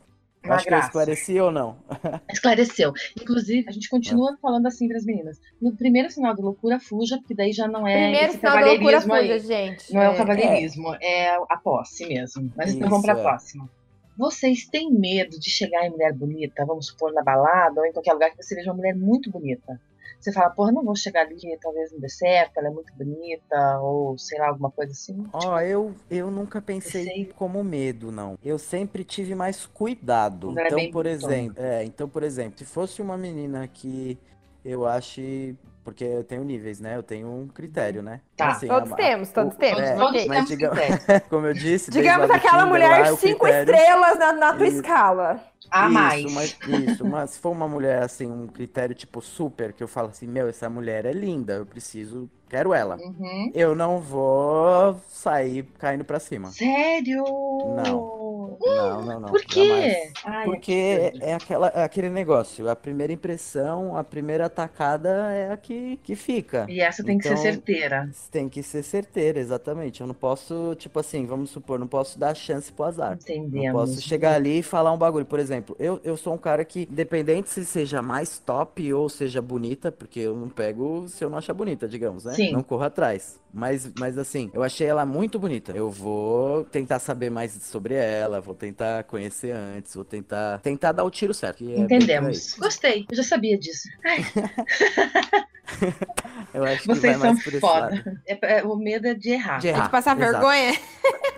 Uma 0.45 0.55
acho 0.55 0.64
que 0.64 0.69
eu 0.69 0.71
graça. 0.71 0.87
esclareci 0.87 1.40
ou 1.40 1.50
não. 1.50 1.76
Esclareceu. 2.31 2.93
Inclusive, 3.21 3.67
a 3.69 3.73
gente 3.73 3.88
continua 3.88 4.37
falando 4.40 4.67
assim 4.67 4.87
para 4.87 4.99
as 4.99 5.05
meninas. 5.05 5.38
No 5.61 5.76
primeiro 5.76 6.09
sinal 6.11 6.33
de 6.35 6.43
loucura, 6.43 6.78
fuja, 6.78 7.19
porque 7.19 7.35
daí 7.35 7.52
já 7.52 7.67
não 7.67 7.87
é 7.87 7.95
Primeiro 8.02 8.26
esse 8.28 8.38
sinal 8.38 8.61
da 8.61 8.67
loucura 8.67 8.99
aí. 8.99 9.02
fuja, 9.02 9.38
gente. 9.40 9.93
Não 9.93 10.00
é 10.02 10.09
o 10.11 10.12
É. 10.12 10.17
cavalheirismo, 10.17 10.95
é 11.02 11.35
a 11.37 11.57
posse 11.62 12.07
mesmo. 12.07 12.52
Mas 12.57 12.73
então 12.73 12.88
vamos 12.88 13.05
Isso, 13.05 13.12
para 13.12 13.14
a 13.17 13.19
é. 13.19 13.23
próxima. 13.23 13.69
Vocês 14.18 14.66
têm 14.66 14.92
medo 14.92 15.38
de 15.38 15.48
chegar 15.48 15.87
em 15.87 15.90
mulher 15.90 16.12
bonita, 16.12 16.66
vamos 16.66 16.88
supor, 16.88 17.12
na 17.12 17.22
balada 17.22 17.80
ou 17.80 17.87
em 17.87 17.92
qualquer 17.92 18.14
lugar 18.14 18.30
que 18.30 18.42
você 18.42 18.56
veja 18.56 18.70
uma 18.70 18.76
mulher 18.76 18.96
muito 18.96 19.30
bonita? 19.30 19.80
Você 20.18 20.32
fala, 20.32 20.50
porra, 20.50 20.72
não 20.72 20.84
vou 20.84 20.96
chegar 20.96 21.20
ali, 21.20 21.37
talvez 21.60 21.92
não 21.92 22.00
dê 22.00 22.08
certo, 22.08 22.58
ela 22.58 22.66
é 22.66 22.70
muito 22.72 22.92
bonita, 22.94 23.78
ou 23.80 24.18
sei 24.18 24.37
lá, 24.40 24.48
alguma 24.48 24.72
coisa 24.72 24.90
assim. 24.90 25.25
Ó, 25.32 25.60
eu, 25.60 25.94
eu 26.10 26.28
nunca 26.28 26.60
pensei 26.60 27.04
Sei. 27.04 27.32
como 27.37 27.62
medo, 27.62 28.10
não. 28.10 28.37
Eu 28.44 28.58
sempre 28.58 29.04
tive 29.04 29.37
mais 29.37 29.64
cuidado. 29.66 30.52
Então, 30.58 30.90
por 30.90 31.06
exemplo, 31.06 31.62
é, 31.62 31.84
então, 31.84 32.08
por 32.08 32.25
exemplo, 32.25 32.58
se 32.58 32.64
fosse 32.64 33.00
uma 33.00 33.16
menina 33.16 33.68
que 33.68 34.18
eu 34.64 34.84
ache. 34.84 35.56
Porque 35.88 36.04
eu 36.04 36.23
tenho 36.23 36.45
níveis, 36.45 36.80
né? 36.80 36.97
Eu 36.97 37.02
tenho 37.02 37.26
um 37.28 37.49
critério, 37.49 38.02
né? 38.02 38.21
Tá. 38.37 38.49
Assim, 38.50 38.66
Todos 38.68 38.92
a- 38.92 38.97
temos, 38.97 39.30
todos 39.30 39.54
o- 39.54 39.57
temos. 39.57 39.80
é, 39.80 39.95
Todos 39.97 40.26
mas 40.26 40.26
temos 40.26 40.49
diga- 40.50 40.68
critérios. 40.68 41.00
Como 41.30 41.47
eu 41.47 41.54
disse, 41.54 41.90
Digamos 41.90 42.30
aquela 42.30 42.52
Tinder 42.64 42.66
mulher 42.68 43.11
lá, 43.11 43.16
cinco 43.16 43.47
critério- 43.47 43.75
estrelas 43.75 44.18
na, 44.18 44.33
na 44.35 44.52
tua 44.52 44.66
Isso. 44.66 44.76
escala. 44.76 45.40
A 45.71 45.88
Isso, 45.88 45.91
mais. 45.91 46.25
mas, 46.31 46.59
isso, 46.65 47.05
mas 47.05 47.31
se 47.33 47.41
for 47.41 47.50
uma 47.50 47.69
mulher 47.69 48.03
assim, 48.03 48.27
um 48.27 48.47
critério 48.49 48.95
tipo 48.95 49.21
super, 49.21 49.73
que 49.73 49.83
eu 49.83 49.88
falo 49.88 50.09
assim, 50.09 50.27
meu, 50.27 50.49
essa 50.49 50.69
mulher 50.71 51.05
é 51.07 51.12
linda, 51.12 51.55
eu 51.55 51.67
preciso, 51.67 52.31
quero 52.49 52.73
ela. 52.75 53.03
Uhum. 53.05 53.53
Eu 53.53 53.75
não 53.75 54.00
vou 54.00 55.00
sair 55.09 55.65
caindo 55.79 56.05
pra 56.05 56.21
cima. 56.21 56.57
Sério? 56.57 57.25
Não. 57.62 58.59
Não, 58.65 59.03
não, 59.03 59.21
não. 59.21 59.29
Por 59.31 59.45
quê? 59.45 60.12
Ai, 60.25 60.45
Porque 60.45 60.73
absurdo. 60.73 61.19
é, 61.21 61.35
aquela, 61.35 61.69
é 61.69 61.85
aquele 61.85 62.11
negócio, 62.11 62.69
a 62.69 62.77
primeira 62.77 63.12
impressão, 63.12 63.97
a 63.97 64.05
primeira 64.05 64.47
atacada 64.47 65.09
é 65.33 65.53
a 65.53 65.57
que, 65.57 65.99
que 65.99 66.17
fica. 66.17 66.73
E 66.73 66.81
essa 66.81 67.03
tem 67.05 67.19
que 67.19 67.25
ser 67.25 67.37
Então, 67.37 67.37
certeira. 67.37 68.09
Tem 68.31 68.49
que 68.49 68.62
ser 68.62 68.83
certeira, 68.83 69.38
exatamente. 69.41 70.00
Eu 70.00 70.07
não 70.07 70.15
posso, 70.15 70.75
tipo 70.77 70.99
assim, 71.00 71.27
vamos 71.27 71.50
supor, 71.50 71.79
não 71.79 71.88
posso 71.88 72.19
dar 72.19 72.35
chance 72.35 72.73
pro 72.73 72.85
azar. 72.85 73.21
Não 73.53 73.65
Entendemos. 73.65 73.71
posso 73.71 74.00
chegar 74.03 74.35
ali 74.35 74.59
e 74.61 74.62
falar 74.62 74.93
um 74.93 74.99
bagulho. 74.99 75.27
Por 75.27 75.38
exemplo, 75.38 75.48
eu, 75.78 76.00
eu 76.05 76.17
sou 76.17 76.35
um 76.35 76.38
cara 76.38 76.64
que, 76.64 76.88
independente 76.90 77.50
se 77.50 77.64
seja 77.64 78.02
mais 78.02 78.38
top 78.38 78.93
ou 78.93 79.09
seja 79.09 79.40
bonita, 79.40 79.90
porque 79.90 80.21
eu 80.21 80.37
não 80.37 80.49
pego 80.49 81.07
se 81.09 81.25
eu 81.25 81.31
não 81.31 81.38
achar 81.38 81.55
bonita, 81.55 81.88
digamos, 81.88 82.25
né? 82.25 82.35
Sim. 82.35 82.52
Não 82.52 82.62
corro 82.62 82.85
atrás. 82.85 83.38
Mas, 83.52 83.90
mas 83.99 84.19
assim, 84.19 84.50
eu 84.52 84.62
achei 84.62 84.87
ela 84.87 85.07
muito 85.07 85.38
bonita. 85.38 85.73
Eu 85.73 85.90
vou 85.90 86.64
tentar 86.64 86.99
saber 86.99 87.31
mais 87.31 87.52
sobre 87.52 87.95
ela, 87.95 88.40
vou 88.40 88.55
tentar 88.55 89.05
conhecer 89.05 89.52
antes, 89.52 89.95
vou 89.95 90.05
tentar 90.05 90.61
tentar 90.61 90.93
dar 90.93 91.05
o 91.05 91.11
tiro 91.11 91.33
certo. 91.33 91.64
é. 91.64 91.78
Entendemos. 91.78 92.55
Gostei. 92.59 93.07
Eu 93.11 93.17
já 93.17 93.23
sabia 93.23 93.59
disso. 93.59 93.88
Eu 96.54 96.64
acho 96.64 96.80
que 96.82 96.87
vocês 96.88 97.02
vai 97.02 97.14
são 97.14 97.32
mais 97.34 97.44
por 97.44 97.50
esse 97.52 97.60
foda. 97.60 97.80
lado. 97.80 98.18
É- 98.26 98.58
é- 98.58 98.62
o 98.64 98.76
medo 98.76 99.06
é 99.06 99.14
de 99.14 99.30
errar. 99.30 99.56
De 99.56 99.62
Tem 99.62 99.70
errar, 99.72 99.84
que 99.87 99.90
passar 99.90 100.16
exato. 100.18 100.32
vergonha. 100.32 100.78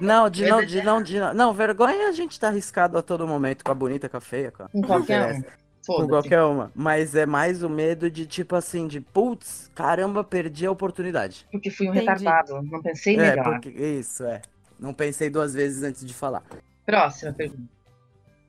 Não, 0.00 0.30
de 0.30 0.46
não, 0.48 0.60
de 0.60 0.66
de 0.66 0.82
não, 0.82 1.02
de 1.02 1.18
não. 1.18 1.34
Não, 1.34 1.52
vergonha 1.54 2.08
a 2.08 2.12
gente 2.12 2.38
tá 2.38 2.48
arriscado 2.48 2.96
a 2.96 3.02
todo 3.02 3.26
momento, 3.26 3.64
com 3.64 3.70
a 3.72 3.74
bonita, 3.74 4.08
com 4.08 4.16
a 4.16 4.20
feia, 4.20 4.50
com 4.52 4.62
a... 4.62 4.68
Com 4.68 4.82
qualquer 4.82 5.34
um. 5.34 5.42
Com 5.86 6.06
qualquer 6.06 6.42
uma. 6.42 6.70
Mas 6.74 7.14
é 7.14 7.26
mais 7.26 7.62
o 7.62 7.68
medo 7.68 8.10
de, 8.10 8.24
tipo 8.26 8.54
assim, 8.54 8.86
de 8.86 9.00
putz, 9.00 9.70
caramba, 9.74 10.22
perdi 10.22 10.66
a 10.66 10.70
oportunidade. 10.70 11.46
Porque 11.50 11.70
fui 11.70 11.88
um 11.88 11.90
Entendi. 11.90 12.06
retardado. 12.06 12.62
Não 12.62 12.80
pensei 12.82 13.16
É, 13.16 13.30
melhor. 13.30 13.44
porque. 13.44 13.70
Isso, 13.70 14.22
é. 14.24 14.42
Não 14.78 14.94
pensei 14.94 15.28
duas 15.30 15.54
vezes 15.54 15.82
antes 15.82 16.04
de 16.06 16.14
falar. 16.14 16.42
Próxima 16.86 17.32
pergunta. 17.32 17.62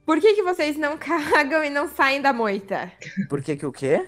Por 0.06 0.20
que, 0.20 0.34
que 0.34 0.44
vocês 0.44 0.78
não 0.78 0.98
cagam 1.00 1.64
e 1.64 1.70
não 1.70 1.88
saem 1.88 2.22
da 2.22 2.34
moita? 2.34 2.92
Por 3.30 3.42
que 3.42 3.56
que 3.56 3.66
o 3.66 3.72
quê? 3.72 4.06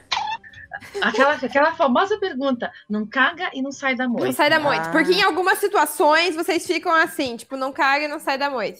Aquela, 1.01 1.33
aquela 1.33 1.73
famosa 1.73 2.17
pergunta. 2.19 2.71
Não 2.89 3.05
caga 3.05 3.49
e 3.53 3.61
não 3.61 3.71
sai 3.71 3.95
da 3.95 4.05
Não 4.05 4.13
moita. 4.13 4.33
sai 4.33 4.49
da 4.49 4.59
moita. 4.59 4.89
Ah. 4.89 4.91
Porque 4.91 5.11
em 5.13 5.21
algumas 5.23 5.57
situações 5.59 6.35
vocês 6.35 6.65
ficam 6.65 6.93
assim, 6.93 7.35
tipo, 7.37 7.55
não 7.57 7.71
caga 7.71 8.05
e 8.05 8.07
não 8.07 8.19
sai 8.19 8.37
da 8.37 8.49
moita. 8.49 8.79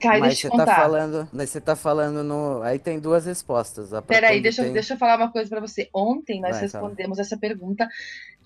Caio, 0.00 0.20
Mas 0.20 0.28
deixa 0.30 0.40
você 0.40 0.46
eu 0.46 0.50
te 0.52 0.56
contar. 0.56 0.74
tá 0.76 0.80
falando. 0.80 1.28
Mas 1.30 1.50
você 1.50 1.60
tá 1.60 1.76
falando 1.76 2.24
no. 2.24 2.62
Aí 2.62 2.78
tem 2.78 2.98
duas 2.98 3.26
respostas. 3.26 3.90
Peraí, 4.06 4.40
deixa, 4.40 4.62
eu- 4.62 4.64
tem- 4.64 4.72
deixa 4.72 4.94
eu 4.94 4.98
falar 4.98 5.16
uma 5.18 5.30
coisa 5.30 5.50
pra 5.50 5.60
você. 5.60 5.90
Ontem 5.94 6.40
nós 6.40 6.52
Vai, 6.52 6.60
respondemos 6.62 7.18
essa 7.18 7.36
pergunta 7.36 7.86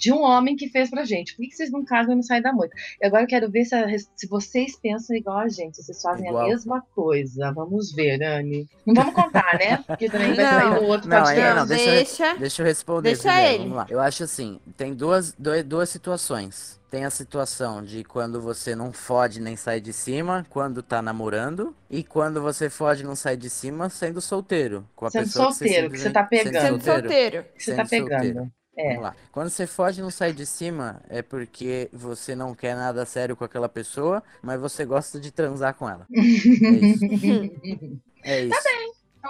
de 0.04 0.12
um 0.12 0.20
homem 0.22 0.54
que 0.54 0.68
fez 0.68 0.90
pra 0.90 1.02
gente. 1.04 1.34
Por 1.34 1.40
que 1.42 1.48
que 1.48 1.56
vocês 1.56 1.70
não 1.70 1.82
casam 1.82 2.12
e 2.12 2.16
não 2.16 2.22
saem 2.22 2.42
da 2.42 2.52
moita? 2.52 2.76
E 3.00 3.06
agora 3.06 3.22
eu 3.22 3.26
quero 3.26 3.50
ver 3.50 3.64
se, 3.64 3.74
a 3.74 3.86
se 3.98 4.26
vocês 4.28 4.78
pensam 4.78 5.16
igual 5.16 5.38
a 5.38 5.48
gente, 5.48 5.76
se 5.78 5.82
vocês 5.84 6.02
fazem 6.02 6.28
Igual. 6.28 6.44
a 6.44 6.48
mesma 6.48 6.82
coisa. 6.94 7.50
Vamos 7.52 7.90
ver, 7.92 8.22
Anne. 8.22 8.68
Não 8.86 8.94
vamos 8.94 9.14
contar, 9.14 9.58
né? 9.58 9.82
Porque 9.86 10.10
também 10.10 10.34
vai 10.34 10.44
sair 10.44 10.70
no 10.80 10.82
outro 10.88 11.08
Não, 11.08 11.16
podcast. 11.22 11.40
ainda 11.48 11.60
Não, 11.60 11.66
deixa 11.66 11.84
eu- 11.88 11.94
deixa. 11.94 12.34
Deixa 12.34 12.62
eu 12.62 12.66
responder 12.66 13.08
Deixa 13.14 13.22
primeiro, 13.22 13.48
ele. 13.54 13.58
vamos 13.62 13.76
lá. 13.76 13.86
Eu 13.88 14.00
acho 14.00 14.24
assim, 14.24 14.60
tem 14.76 14.92
duas, 14.92 15.32
dois- 15.38 15.64
duas 15.64 15.88
situações. 15.88 16.78
Tem 16.90 17.04
a 17.04 17.10
situação 17.10 17.82
de 17.82 18.04
quando 18.04 18.40
você 18.40 18.76
não 18.76 18.92
fode 18.92 19.40
nem 19.40 19.56
sai 19.56 19.80
de 19.80 19.92
cima, 19.92 20.46
quando 20.48 20.80
tá 20.80 21.02
namorando, 21.02 21.74
e 21.90 22.04
quando 22.04 22.40
você 22.40 22.70
fode 22.70 23.02
e 23.02 23.04
não 23.04 23.16
sai 23.16 23.36
de 23.36 23.50
cima, 23.50 23.88
sendo 23.90 24.20
solteiro. 24.20 24.86
Com 24.94 25.06
a 25.06 25.10
Sendo 25.10 25.24
pessoa 25.24 25.50
solteiro, 25.50 25.90
que 25.90 25.98
você 25.98 26.10
tá 26.10 26.22
simplesmente- 26.22 26.52
pegando. 26.52 26.80
Sendo 26.82 26.84
solteiro. 26.84 27.44
que 27.56 27.62
você 27.64 27.74
tá 27.74 27.84
sendo 27.84 28.08
solteiro. 28.08 28.52
É. 28.76 28.88
Vamos 28.88 29.02
lá. 29.02 29.16
Quando 29.30 29.50
você 29.50 29.66
foge 29.66 30.00
e 30.00 30.02
não 30.02 30.10
sai 30.10 30.32
de 30.32 30.44
cima, 30.44 31.00
é 31.08 31.22
porque 31.22 31.88
você 31.92 32.34
não 32.34 32.54
quer 32.54 32.74
nada 32.74 33.04
sério 33.06 33.36
com 33.36 33.44
aquela 33.44 33.68
pessoa, 33.68 34.22
mas 34.42 34.60
você 34.60 34.84
gosta 34.84 35.20
de 35.20 35.30
transar 35.30 35.74
com 35.74 35.88
ela. 35.88 36.06
É 36.12 36.20
isso. 36.20 38.00
É 38.26 38.42
isso. 38.42 38.54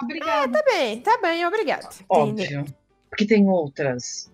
Obrigada. 0.01 0.57
Tá 0.57 0.63
bem, 0.71 1.01
tá 1.01 1.19
bem, 1.21 1.45
obrigado. 1.45 1.83
Entendi. 1.83 2.05
Óbvio. 2.07 2.65
Porque 3.09 3.25
tem 3.25 3.47
outras. 3.47 4.31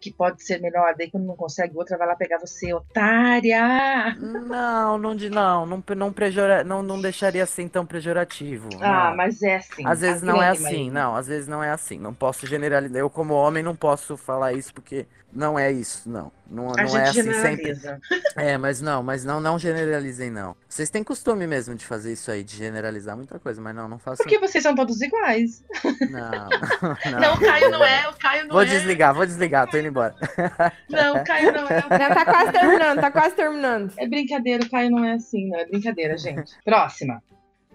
Que 0.00 0.10
pode 0.10 0.42
ser 0.42 0.58
melhor, 0.60 0.94
daí 0.96 1.10
quando 1.10 1.26
não 1.26 1.36
consegue, 1.36 1.76
outra 1.76 1.98
vai 1.98 2.06
lá 2.06 2.16
pegar 2.16 2.38
você, 2.38 2.72
otária! 2.72 4.16
Não, 4.18 4.96
não, 4.96 5.14
de- 5.14 5.28
não, 5.28 5.66
não, 5.66 5.84
não, 5.94 6.12
pejora, 6.12 6.64
não, 6.64 6.82
não 6.82 7.00
deixaria 7.00 7.42
assim 7.42 7.68
tão 7.68 7.84
pejorativo. 7.84 8.68
Ah, 8.80 9.10
não. 9.10 9.16
mas 9.16 9.42
é 9.42 9.56
assim. 9.56 9.86
Às 9.86 10.00
vezes 10.00 10.22
não 10.22 10.42
é 10.42 10.48
assim, 10.48 10.90
não, 10.90 11.14
às 11.14 11.26
vezes 11.26 11.46
não 11.46 11.62
é 11.62 11.70
assim. 11.70 11.98
Não 11.98 12.14
posso 12.14 12.46
generalizar. 12.46 12.98
Eu, 12.98 13.10
como 13.10 13.34
homem, 13.34 13.62
não 13.62 13.76
posso 13.76 14.16
falar 14.16 14.54
isso 14.54 14.72
porque 14.72 15.06
não 15.32 15.58
é 15.58 15.70
isso, 15.70 16.08
não. 16.08 16.32
Não, 16.50 16.72
A 16.72 16.82
não 16.82 16.88
gente 16.88 17.18
é 17.18 17.22
assim 17.22 17.32
sempre. 17.32 17.72
É, 18.36 18.56
mas 18.56 18.80
não, 18.80 19.02
mas 19.02 19.24
não, 19.24 19.40
não 19.40 19.58
generalizem, 19.58 20.30
não. 20.30 20.56
Vocês 20.68 20.90
têm 20.90 21.04
costume 21.04 21.46
mesmo 21.46 21.74
de 21.74 21.84
fazer 21.84 22.12
isso 22.12 22.30
aí, 22.30 22.42
de 22.42 22.56
generalizar 22.56 23.16
muita 23.16 23.38
coisa, 23.38 23.60
mas 23.60 23.74
não, 23.74 23.88
não 23.88 23.98
façam. 23.98 24.24
Porque 24.24 24.38
vocês 24.38 24.62
são 24.62 24.74
todos 24.74 25.00
iguais. 25.00 25.62
Não, 26.10 26.48
Não, 27.20 27.34
o 27.34 27.40
Caio 27.40 27.70
não 27.70 27.84
é, 27.84 28.08
o 28.08 28.12
Caio 28.14 28.42
não 28.46 28.52
Vou 28.52 28.62
é. 28.62 28.66
desligar, 28.66 29.14
vou 29.14 29.26
desligar, 29.26 29.68
tô 29.68 29.78
indo 29.78 29.88
embora. 29.88 30.14
Não, 30.88 31.16
o 31.16 31.24
Caio 31.24 31.52
não 31.52 31.66
é. 31.68 31.80
Não, 31.88 32.14
tá 32.14 32.24
quase 32.24 32.52
terminando, 32.52 33.00
tá 33.00 33.10
quase 33.10 33.34
terminando. 33.34 33.92
É 33.96 34.08
brincadeira, 34.08 34.64
o 34.64 34.70
Caio 34.70 34.90
não 34.90 35.04
é 35.04 35.12
assim, 35.12 35.48
não. 35.48 35.58
É 35.58 35.66
brincadeira, 35.66 36.16
gente. 36.16 36.52
Próxima. 36.64 37.22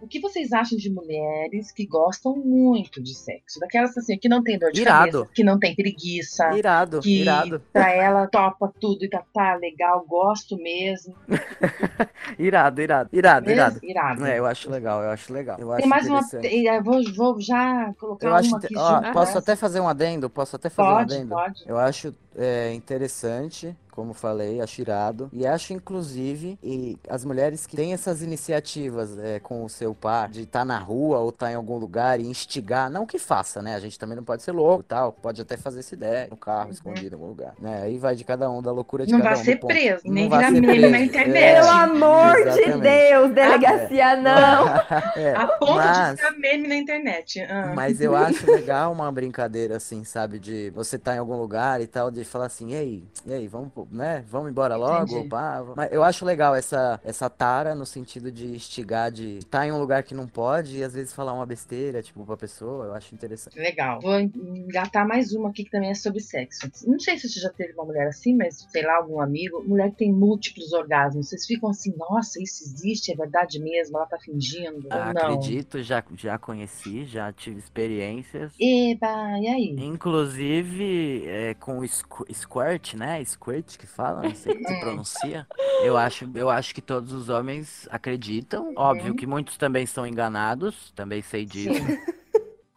O 0.06 0.08
que 0.08 0.20
vocês 0.20 0.54
acham 0.54 0.78
de 0.78 0.88
mulheres 0.88 1.72
que 1.72 1.84
gostam 1.84 2.36
muito 2.36 3.02
de 3.02 3.16
sexo? 3.16 3.60
Daquelas 3.60 3.98
assim, 3.98 4.16
que 4.20 4.30
não 4.30 4.44
tem 4.44 4.60
dor 4.60 4.72
de 4.72 4.82
Irado. 4.82 5.12
cabeça, 5.12 5.30
que 5.34 5.44
não 5.44 5.58
tem 5.58 5.76
preguiça, 5.76 6.56
Irado, 6.56 7.00
que 7.00 7.22
irado, 7.24 7.60
pra 7.74 7.92
ela 7.92 8.28
topa 8.28 8.72
tudo 8.80 9.04
e 9.04 9.10
tá, 9.10 9.24
tá 9.34 9.56
legal, 9.56 10.06
gosto 10.08 10.58
mesmo. 10.58 11.16
irado, 12.38 12.84
irado, 12.84 13.10
irado, 13.12 13.50
irado. 13.50 13.80
Irado. 13.82 14.26
É, 14.28 14.38
eu 14.38 14.46
acho 14.46 14.70
legal, 14.70 15.02
eu 15.02 15.10
acho 15.10 15.34
legal. 15.34 15.58
Eu 15.60 15.72
acho 15.72 15.82
Tem 15.82 15.90
mais 15.90 16.08
uma. 16.08 16.22
Eu 16.44 16.84
vou, 16.84 17.02
vou 17.16 17.42
já 17.42 17.92
colocar 18.00 18.28
Eu 18.28 18.32
uma 18.32 18.40
acho, 18.40 18.56
aqui 18.58 18.78
ó, 18.78 19.12
posso 19.12 19.40
até 19.40 19.56
fazer 19.56 19.80
um 19.80 19.88
adendo, 19.88 20.30
posso 20.30 20.56
até 20.56 20.70
fazer 20.70 20.88
um 20.88 20.94
Pode, 20.98 21.14
adendo. 21.16 21.30
pode. 21.30 21.64
Eu 21.66 21.80
acho 21.80 22.14
é, 22.38 22.74
interessante, 22.74 23.76
como 23.92 24.14
falei, 24.14 24.60
acho 24.60 24.82
irado. 24.82 25.30
E 25.32 25.48
acho, 25.48 25.72
inclusive, 25.72 26.60
e 26.62 26.98
as 27.10 27.24
mulheres 27.24 27.66
que 27.66 27.78
têm 27.78 27.94
essas 27.94 28.22
iniciativas 28.22 29.18
é, 29.18 29.40
com 29.40 29.64
o 29.64 29.70
seu 29.70 29.96
par, 29.96 30.28
de 30.30 30.42
estar 30.42 30.66
na 30.66 30.78
rua 30.78 31.20
ou 31.20 31.30
estar 31.30 31.50
em 31.50 31.56
algum 31.56 31.78
lugar 31.78 32.20
e 32.20 32.28
instigar, 32.28 32.90
não 32.90 33.06
que 33.06 33.18
faça, 33.18 33.62
né? 33.62 33.74
A 33.74 33.80
gente 33.80 33.98
também 33.98 34.18
não 34.18 34.24
pode 34.24 34.44
ser 34.44 34.52
louco 34.52 34.82
e 34.82 34.86
tal, 34.86 35.14
pode 35.14 35.42
até 35.42 35.56
fazer 35.56 35.80
essa 35.80 35.94
ideia 35.96 36.28
no 36.30 36.36
carro, 36.36 36.72
escondido 36.72 37.16
em 37.16 37.20
algum 37.20 37.28
lugar. 37.30 37.54
Né? 37.58 37.84
Aí 37.84 37.98
vai 37.98 38.16
de 38.18 38.26
cada 38.26 38.50
um, 38.52 38.62
da 38.62 38.70
loucura 38.72 39.06
de 39.06 39.14
Não 39.14 39.20
cada 39.22 39.36
vai 39.36 39.42
um. 39.42 39.46
ser 39.46 39.60
preso, 39.60 40.02
Não 40.06 40.14
nem 40.14 40.28
vai 40.28 40.40
virar 40.40 40.52
ser 40.52 40.62
meme 40.62 40.80
na 40.82 40.90
preso. 40.90 41.06
internet. 41.06 41.38
É, 41.46 41.56
Pelo 41.62 41.70
amor 41.72 42.36
de. 42.52 42.82
Deus, 42.82 43.32
delegacia 43.34 44.16
não. 44.18 44.66
É, 45.16 45.34
A 45.34 45.48
ponto 45.48 45.76
mas- 45.76 46.16
de 46.16 46.22
ser 46.22 46.32
meme 46.32 46.68
na 46.68 46.76
internet. 46.76 47.40
Ah. 47.44 47.72
Mas 47.74 48.02
eu 48.02 48.14
acho 48.14 48.46
legal 48.52 48.92
uma 48.92 49.10
brincadeira 49.10 49.78
assim, 49.78 50.04
sabe? 50.04 50.38
De 50.40 50.70
você 50.72 50.98
estar 50.98 51.16
em 51.16 51.20
algum 51.20 51.38
lugar 51.38 51.80
e 51.80 51.88
tal, 51.88 52.12
de 52.12 52.25
falar 52.28 52.46
assim, 52.46 52.72
e 52.72 52.76
aí, 52.76 53.04
e 53.26 53.34
aí, 53.34 53.48
vamos, 53.48 53.72
né? 53.92 54.24
Vamos 54.30 54.52
embora 54.52 54.76
logo, 54.76 55.28
pá. 55.28 55.64
Mas 55.76 55.92
eu 55.92 56.04
acho 56.04 56.26
legal 56.26 56.56
essa, 56.56 57.00
essa 57.04 57.30
tara 57.30 57.76
no 57.76 57.86
sentido 57.86 58.32
de 58.32 58.48
instigar, 58.48 59.12
de 59.12 59.38
estar 59.40 59.66
em 59.66 59.72
um 59.72 59.80
lugar 59.80 60.04
que 60.04 60.14
não 60.14 60.28
pode 60.28 60.78
e 60.78 60.84
às 60.84 60.94
vezes 60.94 61.14
falar 61.14 61.34
uma 61.34 61.46
besteira, 61.46 62.02
tipo, 62.02 62.26
pra 62.26 62.38
pessoa, 62.38 62.86
eu 62.86 62.94
acho 62.94 63.14
interessante. 63.14 63.58
Legal. 63.58 64.00
Vou 64.02 64.20
engatar 64.20 65.08
mais 65.08 65.34
uma 65.34 65.50
aqui 65.50 65.64
que 65.64 65.72
também 65.72 65.90
é 65.90 65.94
sobre 65.94 66.20
sexo. 66.20 66.70
Não 66.86 67.00
sei 67.00 67.18
se 67.18 67.30
você 67.30 67.40
já 67.40 67.50
teve 67.50 67.74
uma 67.74 67.86
mulher 67.86 68.08
assim, 68.08 68.36
mas 68.36 68.66
sei 68.70 68.84
lá, 68.84 68.98
algum 68.98 69.22
amigo. 69.22 69.64
Mulher 69.66 69.92
que 69.92 69.98
tem 69.98 70.12
múltiplos 70.12 70.74
orgasmos. 70.74 71.30
Vocês 71.30 71.46
ficam 71.46 71.70
assim, 71.70 71.94
nossa, 71.98 72.42
isso 72.42 72.64
existe, 72.64 73.12
é 73.12 73.16
verdade 73.16 73.60
mesmo, 73.60 73.98
ela 73.98 74.06
tá 74.06 74.18
fingindo. 74.18 74.88
Ah, 74.90 75.12
acredito, 75.12 75.82
já, 75.82 76.04
já 76.16 76.38
conheci, 76.38 77.06
já 77.06 77.32
tive 77.32 77.60
experiências. 77.60 78.54
Eba, 78.60 79.40
e 79.40 79.48
aí? 79.48 79.76
Inclusive 79.78 81.26
é, 81.28 81.54
com 81.54 81.80
o 81.80 81.86
squirt, 82.32 82.94
né? 82.94 83.24
Squirt 83.24 83.78
que 83.78 83.88
fala, 83.88 84.22
não 84.24 84.36
sei 84.36 84.56
como 84.56 84.68
se 84.68 84.80
pronuncia. 84.82 85.48
Eu 85.84 85.98
acho, 85.98 86.30
eu 86.36 86.50
acho 86.50 86.74
que 86.74 86.82
todos 86.82 87.12
os 87.12 87.30
homens 87.30 87.88
acreditam. 87.92 88.74
Óbvio 88.76 89.16
que 89.16 89.26
muitos 89.28 89.58
também 89.58 89.86
são 89.86 90.06
enganados, 90.06 90.92
também 90.96 91.22
sei 91.22 91.46
disso. 91.46 91.74
Sim. 91.74 92.15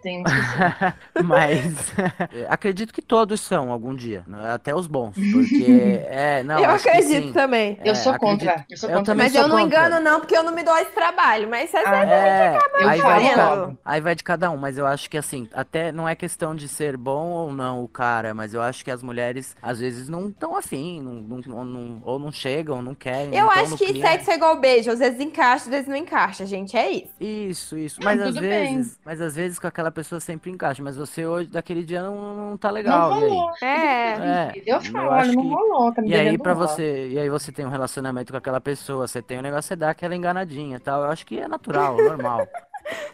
Tem. 0.00 0.22
Mas 1.24 1.92
é, 2.32 2.46
acredito 2.48 2.92
que 2.92 3.02
todos 3.02 3.40
são 3.40 3.72
algum 3.72 3.92
dia, 3.94 4.22
né? 4.28 4.52
até 4.52 4.72
os 4.72 4.87
bons, 4.87 5.16
porque 5.32 5.64
é, 6.06 6.42
não, 6.44 6.58
eu 6.61 6.70
acredito 6.70 7.32
também. 7.32 7.76
Eu 7.84 7.92
É, 7.92 7.94
sou 7.96 8.12
acredito. 8.12 8.40
contra. 8.40 8.66
Eu 8.70 8.76
sou 8.76 8.88
Eu 8.88 8.96
contra. 8.98 9.12
também 9.12 9.24
Mas 9.26 9.32
sou 9.32 9.42
eu 9.42 9.48
não 9.48 9.56
contra. 9.58 9.66
engano, 9.88 10.00
não, 10.04 10.20
porque 10.20 10.37
eu 10.37 10.44
não 10.44 10.54
me 10.54 10.62
dou 10.62 10.76
esse 10.78 10.92
trabalho. 10.92 11.48
Mas 11.50 11.74
às 11.74 11.84
Ah, 11.84 11.90
vezes 12.04 12.12
É, 12.12 12.56
Eu 12.80 12.88
aí 12.88 13.00
vai, 13.00 13.34
cada, 13.34 13.76
aí 13.84 14.00
vai 14.00 14.14
de 14.14 14.22
cada 14.24 14.50
um, 14.52 14.56
mas 14.56 14.78
eu 14.78 14.87
acho 14.87 15.11
que 15.11 15.18
assim, 15.18 15.48
até 15.52 15.90
não 15.90 16.08
é 16.08 16.14
questão 16.14 16.54
de 16.54 16.68
ser 16.68 16.96
bom 16.96 17.30
ou 17.30 17.52
não 17.52 17.82
o 17.82 17.88
cara, 17.88 18.32
mas 18.34 18.54
eu 18.54 18.62
acho 18.62 18.84
que 18.84 18.90
as 18.92 19.02
mulheres 19.02 19.56
às 19.61 19.80
vezes 19.80 20.08
não 20.08 20.28
estão 20.28 20.54
afim, 20.56 21.00
não, 21.02 21.14
não- 21.14 21.56
ou 21.58 21.64
não- 21.64 22.02
ou 22.04 22.18
não 22.20 22.30
chegam, 22.30 22.80
não 22.82 22.94
querem. 22.94 23.34
Eu 23.34 23.46
não 23.46 23.50
acho 23.50 23.76
que 23.76 23.87
clima. 23.87 24.06
sexo 24.08 24.30
é 24.30 24.34
igual 24.37 24.61
beijo, 24.61 24.90
às 24.92 25.00
vezes 25.00 25.18
encaixa, 25.20 25.64
às 25.64 25.70
vezes 25.70 25.88
não 25.88 25.96
encaixa, 25.96 26.46
gente, 26.46 26.76
é 26.76 26.88
isso. 26.90 27.12
Isso, 27.20 27.76
isso. 27.78 28.00
Mas 28.02 28.20
às 28.20 28.28
tudo 28.34 28.46
bem. 28.46 28.76
vezes, 28.76 28.98
mas 29.04 29.20
às 29.20 29.34
vezes 29.34 29.58
com 29.58 29.66
aquela 29.66 29.88
pessoa 29.92 30.20
sempre 30.20 30.51
encaixa, 30.51 30.83
mas 30.83 30.96
você 30.96 31.27
hoje, 31.27 31.48
daquele 31.51 31.85
dia, 31.85 32.03
não, 32.03 32.51
não 32.51 32.59
tá 32.59 32.70
Não 32.85 33.01
legal, 33.01 33.14
e 33.14 33.24
aí? 33.24 33.31
rolou. 33.31 33.57
É. 33.62 34.14
É, 34.16 34.59
Eu 34.66 34.81
eu 34.81 34.81
falo, 34.81 35.11
acho 35.12 35.31
olha, 35.31 35.33
não 35.33 35.42
que- 35.42 35.48
rolou, 35.48 35.92
tá 35.94 36.03
me 36.03 36.09
E 36.11 36.16
aí 36.16 36.37
uma. 36.38 36.55
você, 36.55 37.09
e 37.11 37.18
aí 37.18 37.29
você 37.31 37.53
tem 37.53 37.66
um 37.66 37.68
relacionamento 37.70 38.33
com 38.33 38.38
aquela 38.38 38.61
pessoa, 38.61 39.07
você 39.09 39.22
tem 39.22 39.38
um 39.38 39.42
negócio, 39.42 39.68
você 39.68 39.77
dá 39.77 39.90
aquela 39.90 40.16
enganadinha 40.16 40.77
e 40.77 40.81
tal. 40.81 41.03
Eu 41.05 41.11
acho 41.11 41.27
que 41.27 41.38
é 41.38 41.48
natural, 41.48 42.01
normal. 42.03 42.53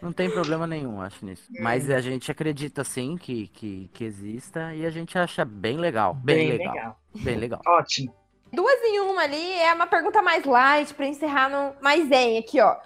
Não 0.00 0.12
tem 0.12 0.30
problema 0.30 0.66
nenhum, 0.66 1.00
acho 1.02 1.24
nisso. 1.24 1.50
Mas 1.58 1.90
a 1.90 2.00
gente 2.00 2.30
acredita 2.30 2.84
sim 2.84 3.16
que, 3.18 3.48
que, 3.48 3.88
que 3.88 4.04
exista 4.04 4.74
e 4.74 4.87
a 4.87 4.90
gente 4.90 5.18
acha 5.18 5.44
bem 5.44 5.78
legal, 5.78 6.14
bem, 6.14 6.44
Bem 6.44 6.48
legal, 6.48 6.74
legal. 6.74 7.00
bem 7.20 7.37
legal. 7.37 7.62
Ótimo. 7.66 8.14
Duas 8.52 8.80
em 8.83 9.00
uma 9.00 9.22
ali 9.22 9.52
é 9.52 9.74
uma 9.74 9.87
pergunta 9.87 10.22
mais 10.22 10.44
light 10.44 10.94
pra 10.94 11.07
encerrar 11.07 11.48
no 11.48 11.74
mais 11.83 12.09
zen 12.09 12.38
aqui, 12.38 12.61
ó. 12.61 12.76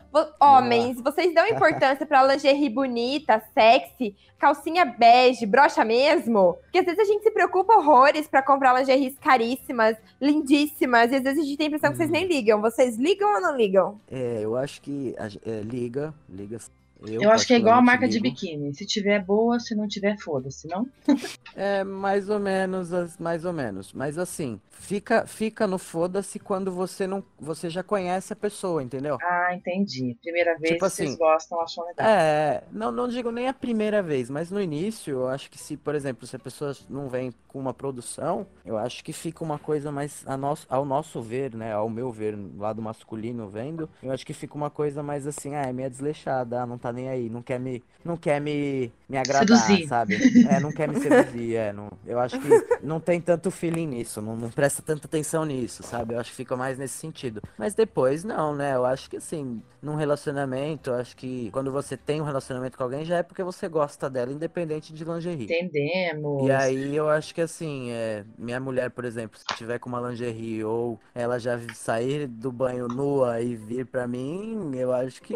Homens, 0.40 1.00
vocês 1.00 1.34
dão 1.34 1.44
importância 1.48 2.06
pra 2.06 2.24
lingerie 2.24 2.70
bonita, 2.70 3.42
sexy, 3.52 4.16
calcinha 4.38 4.84
bege, 4.84 5.44
brocha 5.44 5.84
mesmo? 5.84 6.56
Porque 6.62 6.78
às 6.78 6.86
vezes 6.86 7.00
a 7.00 7.04
gente 7.04 7.22
se 7.22 7.30
preocupa 7.30 7.74
horrores 7.74 8.26
pra 8.26 8.42
comprar 8.42 8.72
lingeries 8.78 9.18
caríssimas, 9.18 9.96
lindíssimas, 10.20 11.12
e 11.12 11.16
às 11.16 11.22
vezes 11.22 11.38
a 11.38 11.44
gente 11.44 11.56
tem 11.58 11.66
a 11.66 11.68
impressão 11.68 11.90
que 11.90 11.98
vocês 11.98 12.10
nem 12.10 12.26
ligam. 12.26 12.62
Vocês 12.62 12.96
ligam 12.96 13.34
ou 13.34 13.40
não 13.40 13.54
ligam? 13.54 14.00
É, 14.10 14.40
eu 14.42 14.56
acho 14.56 14.80
que 14.80 15.14
a 15.18 15.26
é, 15.26 15.60
liga, 15.60 16.14
liga. 16.28 16.58
Eu, 17.02 17.30
acho 17.30 17.46
que 17.46 17.54
é 17.54 17.58
igual 17.58 17.76
a 17.76 17.82
marca 17.82 18.08
de 18.08 18.20
biquíni. 18.20 18.74
Se 18.74 18.86
tiver 18.86 19.24
boa, 19.24 19.58
se 19.60 19.74
não 19.74 19.86
tiver, 19.86 20.16
foda-se, 20.18 20.66
não? 20.68 20.86
É, 21.56 21.82
mais 21.82 22.28
ou 22.28 22.38
menos, 22.38 22.92
as- 22.92 23.16
mais 23.18 23.44
ou 23.44 23.52
menos. 23.52 23.92
Mas 23.92 24.16
assim, 24.16 24.60
fica, 24.70 25.26
fica 25.26 25.66
no 25.66 25.78
foda-se 25.78 26.38
quando 26.38 26.70
você 26.70 27.06
não, 27.06 27.24
você 27.38 27.68
já 27.68 27.82
conhece 27.82 28.32
a 28.32 28.36
pessoa, 28.36 28.82
entendeu? 28.82 29.18
Ah, 29.20 29.54
entendi. 29.54 30.16
Primeira 30.22 30.56
vez 30.58 30.74
Tipo 30.74 30.84
vocês 30.88 31.08
assim, 31.10 31.18
gostam, 31.18 31.60
acham 31.60 31.84
legal. 31.86 32.06
É, 32.06 32.62
não, 32.70 32.92
não 32.92 33.08
digo 33.08 33.30
nem 33.32 33.48
a 33.48 33.52
primeira 33.54 34.02
vez, 34.02 34.30
mas 34.30 34.50
no 34.50 34.60
início, 34.60 35.12
eu 35.12 35.28
acho 35.28 35.50
que 35.50 35.58
se, 35.58 35.76
por 35.76 35.94
exemplo, 35.94 36.26
se 36.26 36.36
a 36.36 36.38
pessoa 36.38 36.76
não 36.88 37.08
vem 37.08 37.32
com 37.48 37.58
uma 37.58 37.74
produção, 37.74 38.46
eu 38.64 38.76
acho 38.78 39.02
que 39.02 39.12
fica 39.12 39.42
uma 39.42 39.58
coisa 39.58 39.90
mais 39.90 40.22
a 40.26 40.36
nosso, 40.36 40.66
ao 40.70 40.84
nosso 40.84 41.20
ver, 41.20 41.54
né, 41.54 41.72
ao 41.72 41.88
meu 41.88 42.12
ver, 42.12 42.38
lado 42.56 42.80
masculino 42.80 43.48
vendo, 43.48 43.88
eu 44.02 44.12
acho 44.12 44.24
que 44.24 44.32
fica 44.34 44.54
uma 44.54 44.70
coisa 44.70 45.02
mais 45.02 45.26
assim, 45.26 45.54
ah, 45.54 45.62
é 45.62 45.72
meio 45.72 45.90
desleixada, 45.90 46.62
ah, 46.62 46.66
não 46.66 46.78
tá 46.78 46.87
tá 46.88 46.92
nem 46.92 47.08
aí, 47.08 47.28
não 47.28 47.42
quer 47.42 47.58
me, 47.60 47.82
não 48.04 48.16
quer 48.16 48.40
me, 48.40 48.92
me 49.08 49.16
agradar, 49.16 49.46
Seduzir. 49.58 49.86
sabe? 49.86 50.16
É, 50.48 50.58
não 50.60 50.72
quer 50.72 50.88
me 50.88 50.96
seduzir, 51.00 51.56
é, 51.56 51.72
não, 51.72 51.90
eu 52.06 52.18
acho 52.18 52.38
que 52.40 52.48
não 52.82 52.98
tem 53.00 53.20
tanto 53.20 53.50
feeling 53.50 53.86
nisso, 53.86 54.20
não, 54.20 54.36
não 54.36 54.50
presta 54.50 54.82
tanta 54.82 55.06
atenção 55.06 55.44
nisso, 55.44 55.82
sabe? 55.82 56.14
Eu 56.14 56.20
acho 56.20 56.30
que 56.30 56.36
fica 56.36 56.56
mais 56.56 56.78
nesse 56.78 56.94
sentido. 56.94 57.42
Mas 57.56 57.74
depois, 57.74 58.24
não, 58.24 58.54
né? 58.54 58.74
Eu 58.74 58.84
acho 58.84 59.08
que 59.10 59.16
assim, 59.16 59.62
num 59.82 59.94
relacionamento, 59.94 60.90
eu 60.90 60.94
acho 60.94 61.16
que 61.16 61.50
quando 61.52 61.70
você 61.70 61.96
tem 61.96 62.20
um 62.20 62.24
relacionamento 62.24 62.76
com 62.76 62.84
alguém, 62.84 63.04
já 63.04 63.18
é 63.18 63.22
porque 63.22 63.42
você 63.42 63.68
gosta 63.68 64.08
dela, 64.08 64.32
independente 64.32 64.92
de 64.92 65.04
lingerie. 65.04 65.44
Entendemos. 65.44 66.46
E 66.46 66.50
aí 66.50 66.96
eu 66.96 67.08
acho 67.08 67.34
que 67.34 67.40
assim, 67.40 67.90
é, 67.90 68.24
minha 68.36 68.60
mulher, 68.60 68.90
por 68.90 69.04
exemplo, 69.04 69.38
se 69.38 69.44
tiver 69.56 69.78
com 69.78 69.88
uma 69.88 70.00
lingerie 70.08 70.64
ou 70.64 70.98
ela 71.14 71.38
já 71.38 71.58
sair 71.74 72.26
do 72.26 72.50
banho 72.50 72.88
nua 72.88 73.40
e 73.40 73.54
vir 73.54 73.86
pra 73.86 74.06
mim, 74.06 74.70
eu 74.74 74.92
acho 74.92 75.20
que 75.22 75.34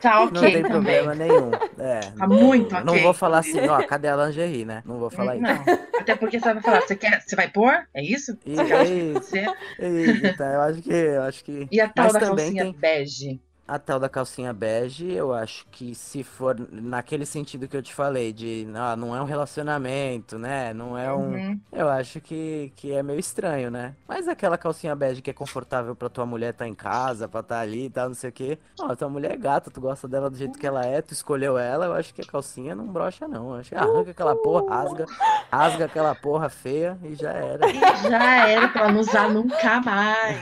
Tá 0.00 0.24
não 0.30 0.43
ok 0.46 0.52
tem 0.52 0.62
problema 0.70 1.14
nenhum. 1.14 1.50
É, 1.78 2.00
Tá 2.16 2.26
muito 2.26 2.74
não 2.84 2.92
ok. 2.92 3.02
vou 3.02 3.14
falar 3.14 3.38
assim, 3.38 3.60
ó, 3.68 3.82
cadê 3.82 4.08
a 4.08 4.16
lingerie, 4.26 4.64
né? 4.64 4.82
Não 4.86 4.98
vou 4.98 5.10
falar 5.10 5.36
isso. 5.36 5.42
Não. 5.42 5.64
Até 5.98 6.14
porque 6.16 6.38
você 6.40 6.52
vai 6.52 6.62
falar, 6.62 6.80
você 6.82 6.96
quer, 6.96 7.20
você 7.22 7.36
vai 7.36 7.48
pôr? 7.50 7.72
É 7.94 8.02
isso? 8.02 8.36
E, 8.44 8.54
quer 8.56 8.86
e, 8.86 9.12
você? 9.14 9.46
eu 9.78 10.60
acho 10.62 10.82
que, 10.82 10.92
eu 10.92 11.22
acho 11.22 11.44
que 11.44 11.68
E 11.70 11.80
a 11.80 11.88
tal 11.88 12.04
Mas 12.04 12.12
da 12.14 12.20
calcinha 12.20 12.64
tem- 12.64 12.72
bege? 12.74 13.40
A 13.66 13.78
tal 13.78 13.98
da 13.98 14.10
calcinha 14.10 14.52
bege, 14.52 15.10
eu 15.10 15.32
acho 15.32 15.66
que 15.70 15.94
se 15.94 16.22
for 16.22 16.54
naquele 16.70 17.24
sentido 17.24 17.66
que 17.66 17.74
eu 17.74 17.82
te 17.82 17.94
falei, 17.94 18.30
de 18.30 18.68
ah, 18.74 18.94
não 18.94 19.16
é 19.16 19.22
um 19.22 19.24
relacionamento, 19.24 20.38
né? 20.38 20.74
Não 20.74 20.98
é 20.98 21.12
um. 21.12 21.32
Uhum. 21.32 21.60
Eu 21.72 21.88
acho 21.88 22.20
que, 22.20 22.70
que 22.76 22.92
é 22.92 23.02
meio 23.02 23.18
estranho, 23.18 23.70
né? 23.70 23.94
Mas 24.06 24.28
aquela 24.28 24.58
calcinha 24.58 24.94
bege 24.94 25.22
que 25.22 25.30
é 25.30 25.32
confortável 25.32 25.96
pra 25.96 26.10
tua 26.10 26.26
mulher 26.26 26.50
estar 26.50 26.68
em 26.68 26.74
casa, 26.74 27.26
pra 27.26 27.40
estar 27.40 27.60
ali 27.60 27.86
e 27.86 27.90
tal, 27.90 28.08
não 28.08 28.14
sei 28.14 28.28
o 28.28 28.32
quê. 28.32 28.58
Ó, 28.78 28.94
tua 28.94 29.08
mulher 29.08 29.32
é 29.32 29.36
gata, 29.36 29.70
tu 29.70 29.80
gosta 29.80 30.06
dela 30.06 30.28
do 30.28 30.36
jeito 30.36 30.58
que 30.58 30.66
ela 30.66 30.84
é, 30.84 31.00
tu 31.00 31.12
escolheu 31.12 31.56
ela, 31.56 31.86
eu 31.86 31.94
acho 31.94 32.12
que 32.12 32.20
a 32.20 32.26
calcinha 32.26 32.74
não 32.74 32.86
brocha, 32.86 33.26
não. 33.26 33.54
Eu 33.54 33.60
acho 33.60 33.70
que 33.70 33.76
arranca 33.76 34.10
aquela 34.10 34.36
porra, 34.36 34.74
rasga, 34.76 35.06
rasga 35.50 35.84
aquela 35.86 36.14
porra 36.14 36.50
feia 36.50 36.98
e 37.02 37.14
já 37.14 37.32
era. 37.32 37.64
Já 38.04 38.48
era 38.48 38.68
pra 38.68 38.92
não 38.92 39.00
usar 39.00 39.30
nunca 39.30 39.80
mais. 39.80 40.38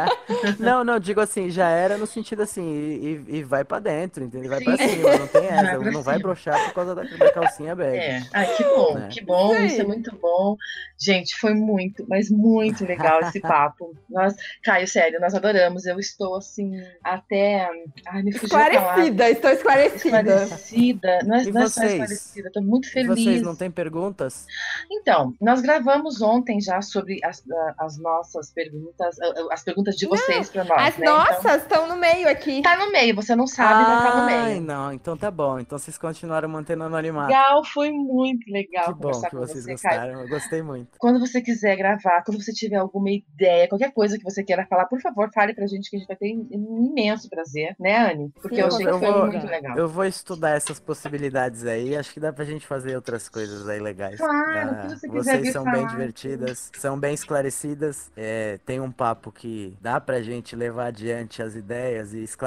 Não, 0.58 0.84
não, 0.84 0.98
digo 0.98 1.20
assim, 1.20 1.50
já 1.50 1.68
era 1.68 1.96
no 1.96 2.06
sentido 2.06 2.42
assim, 2.42 2.61
e, 2.62 3.24
e- 3.28 3.36
e 3.38 3.42
vai 3.44 3.64
pra 3.64 3.78
dentro, 3.78 4.24
entendeu? 4.24 4.50
Vai 4.50 4.62
pra 4.62 4.76
Sim. 4.76 4.88
cima, 4.88 5.16
não 5.16 5.26
tem 5.26 5.42
Vai 5.48 5.58
essa, 5.66 5.78
pra 5.80 5.90
não 5.90 6.02
vai 6.02 6.18
brochar 6.18 6.64
por 6.66 6.74
causa 6.74 6.94
da, 6.94 7.02
da 7.02 7.32
calcinha 7.32 7.74
bege. 7.74 7.98
É. 7.98 8.22
Ai, 8.32 8.54
que 8.56 8.64
bom, 8.64 8.94
Né? 8.94 9.08
que 9.10 9.20
bom, 9.24 9.54
Isso 9.56 9.64
isso 9.66 9.80
é 9.80 9.84
muito 9.84 10.16
bom. 10.16 10.56
Gente, 10.98 11.34
foi 11.36 11.54
muito, 11.54 12.04
mas 12.08 12.30
muito 12.30 12.84
legal 12.86 13.20
esse 13.22 13.40
papo. 13.40 13.94
Nós, 14.08 14.34
Caio, 14.62 14.86
sério, 14.86 15.20
nós 15.20 15.34
adoramos. 15.34 15.84
Eu 15.86 15.98
estou 15.98 16.36
assim, 16.36 16.72
até. 17.02 17.68
Ai, 18.06 18.22
me 18.22 18.32
fugiu. 18.32 18.46
Esclarecida, 18.58 19.30
estou 19.30 19.50
esclarecida. 19.50 20.18
Esclarecida. 20.20 21.18
Não 21.24 21.36
é, 21.36 21.42
E 21.42 21.50
não 21.52 21.62
é 21.62 21.68
só 21.68 21.82
esclarecida, 21.84 22.48
estou 22.48 22.62
muito 22.62 22.86
E 22.88 22.90
feliz. 22.90 23.08
vocês 23.24 23.42
não 23.42 23.56
têm 23.56 23.70
perguntas? 23.70 24.46
Então, 24.90 25.34
nós 25.40 25.60
gravamos 25.60 26.20
ontem 26.22 26.60
já 26.60 26.80
sobre 26.82 27.18
as, 27.24 27.42
as 27.78 27.98
nossas 27.98 28.50
perguntas, 28.52 29.16
as 29.50 29.62
perguntas 29.64 29.96
de 29.96 30.06
vocês 30.06 30.50
para 30.50 30.64
nós. 30.64 30.78
As 30.88 30.98
né? 30.98 31.06
Então, 31.06 31.16
nossas 31.18 31.62
estão 31.62 31.88
no 31.88 31.96
meio 31.96 32.28
aqui. 32.28 32.51
Tá 32.60 32.76
no 32.76 32.90
meio, 32.92 33.14
você 33.14 33.34
não 33.36 33.46
sabe, 33.46 33.82
mas 33.84 34.02
tá 34.02 34.16
no 34.16 34.22
Ai, 34.28 34.48
meio. 34.48 34.60
não, 34.62 34.92
então 34.92 35.16
tá 35.16 35.30
bom. 35.30 35.58
Então 35.58 35.78
vocês 35.78 35.96
continuaram 35.96 36.48
mantendo 36.48 36.82
anonimato. 36.84 37.28
Legal, 37.28 37.64
foi 37.64 37.90
muito 37.90 38.50
legal 38.50 38.86
Que 38.94 39.00
bom 39.00 39.10
que 39.12 39.30
com 39.30 39.38
vocês 39.38 39.64
você, 39.64 39.76
Caio. 39.76 40.00
gostaram, 40.00 40.20
eu 40.22 40.28
gostei 40.28 40.62
muito. 40.62 40.88
Quando 40.98 41.20
você 41.20 41.40
quiser 41.40 41.76
gravar, 41.76 42.22
quando 42.24 42.42
você 42.42 42.52
tiver 42.52 42.76
alguma 42.76 43.10
ideia, 43.10 43.68
qualquer 43.68 43.92
coisa 43.92 44.18
que 44.18 44.24
você 44.24 44.42
queira 44.42 44.66
falar, 44.66 44.86
por 44.86 45.00
favor, 45.00 45.30
fale 45.32 45.54
pra 45.54 45.66
gente 45.66 45.88
que 45.88 45.96
a 45.96 45.98
gente 46.00 46.08
vai 46.08 46.16
ter 46.16 46.34
um 46.34 46.86
imenso 46.90 47.28
prazer, 47.30 47.74
né, 47.78 48.10
Anne? 48.12 48.32
Porque 48.42 48.56
Sim, 48.56 48.60
eu 48.62 48.66
achei 48.66 48.84
que 48.86 48.90
foi 48.92 49.00
certeza. 49.00 49.26
muito 49.26 49.46
legal. 49.46 49.78
Eu 49.78 49.88
vou 49.88 50.04
estudar 50.04 50.50
essas 50.50 50.80
possibilidades 50.80 51.64
aí, 51.64 51.96
acho 51.96 52.12
que 52.12 52.20
dá 52.20 52.32
pra 52.32 52.44
gente 52.44 52.66
fazer 52.66 52.96
outras 52.96 53.28
coisas 53.28 53.68
aí 53.68 53.78
legais. 53.80 54.18
Claro, 54.18 54.70
Ah, 54.70 54.72
o 54.72 54.82
que 54.82 54.88
você 54.98 55.08
quiser 55.08 55.38
vocês 55.40 55.52
são 55.52 55.64
falar. 55.64 55.76
bem 55.78 55.86
divertidas, 55.86 56.70
são 56.76 56.98
bem 56.98 57.14
esclarecidas, 57.14 58.10
é, 58.16 58.58
tem 58.66 58.80
um 58.80 58.90
papo 58.90 59.30
que 59.30 59.76
dá 59.80 60.00
pra 60.00 60.20
gente 60.22 60.56
levar 60.56 60.86
adiante 60.86 61.42
as 61.42 61.54
ideias 61.54 62.12
e 62.12 62.22
esclarecer 62.22 62.41